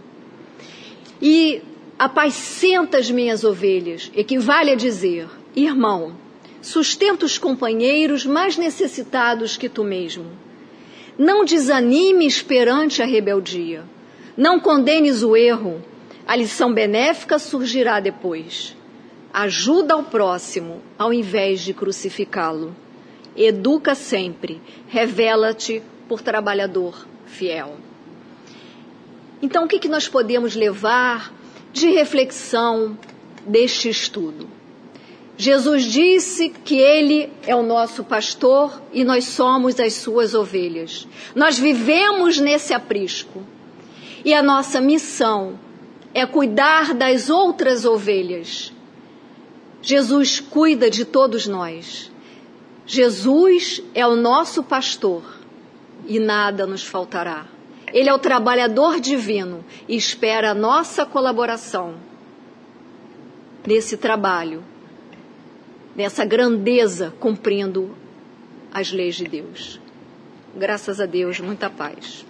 E 1.21 1.61
apacenta 1.99 2.99
as 2.99 3.11
minhas 3.11 3.43
ovelhas 3.43 4.09
equivale 4.15 4.71
a 4.71 4.77
dizer, 4.77 5.29
irmão, 5.57 6.15
sustenta 6.63 7.27
os 7.27 7.39
companheiros 7.39 8.25
mais 8.25 8.57
necessitados 8.57 9.57
que 9.57 9.69
tu 9.69 9.83
mesmo. 9.83 10.27
Não 11.19 11.45
desanimes 11.45 12.41
perante 12.41 13.03
a 13.03 13.05
rebeldia. 13.05 13.83
Não 14.37 14.61
condenes 14.61 15.25
o 15.25 15.37
erro. 15.37 15.83
A 16.25 16.37
lição 16.37 16.73
benéfica 16.73 17.41
surgirá 17.41 17.99
depois. 17.99 18.78
Ajuda 19.33 19.95
ao 19.95 20.03
próximo 20.03 20.83
ao 20.99 21.13
invés 21.13 21.61
de 21.61 21.75
crucificá-lo. 21.75 22.75
Educa 23.37 23.95
sempre, 23.95 24.61
revela-te 24.89 25.83
por 26.09 26.23
trabalhador 26.23 27.07
fiel. 27.27 27.77
Então, 29.41 29.65
o 29.65 29.69
que, 29.69 29.79
que 29.79 29.89
nós 29.89 30.09
podemos 30.09 30.57
levar 30.57 31.33
de 31.73 31.91
reflexão 31.91 32.99
deste 33.47 33.89
estudo? 33.89 34.49
Jesus 35.37 35.85
disse 35.85 36.49
que 36.49 36.79
Ele 36.79 37.31
é 37.47 37.55
o 37.55 37.63
nosso 37.63 38.03
pastor 38.03 38.83
e 38.93 39.05
nós 39.05 39.25
somos 39.25 39.79
as 39.79 39.93
suas 39.93 40.35
ovelhas. 40.35 41.07
Nós 41.37 41.57
vivemos 41.57 42.41
nesse 42.41 42.75
aprisco. 42.75 43.45
E 44.25 44.35
a 44.35 44.43
nossa 44.43 44.81
missão 44.81 45.57
é 46.13 46.27
cuidar 46.27 46.93
das 46.93 47.31
outras 47.31 47.85
ovelhas 47.85 48.73
Jesus 49.81 50.41
cuida 50.41 50.91
de 50.91 51.05
todos 51.05 51.47
nós. 51.47 52.11
Jesus 52.87 53.83
é 53.95 54.07
o 54.07 54.17
nosso 54.17 54.63
pastor 54.63 55.23
e 56.07 56.19
nada 56.19 56.67
nos 56.67 56.83
faltará. 56.83 57.47
Ele 57.93 58.09
é 58.09 58.15
o 58.15 58.19
trabalhador 58.19 59.01
divino 59.01 59.65
e 59.89 59.97
espera 59.97 60.51
a 60.51 60.55
nossa 60.55 61.07
colaboração 61.07 61.95
nesse 63.67 63.97
trabalho, 63.97 64.63
nessa 65.95 66.25
grandeza, 66.25 67.13
cumprindo 67.19 67.95
as 68.73 68.93
leis 68.93 69.17
de 69.17 69.25
Deus. 69.25 69.81
Graças 70.57 71.01
a 71.01 71.07
Deus, 71.07 71.41
muita 71.41 71.69
paz. 71.71 72.25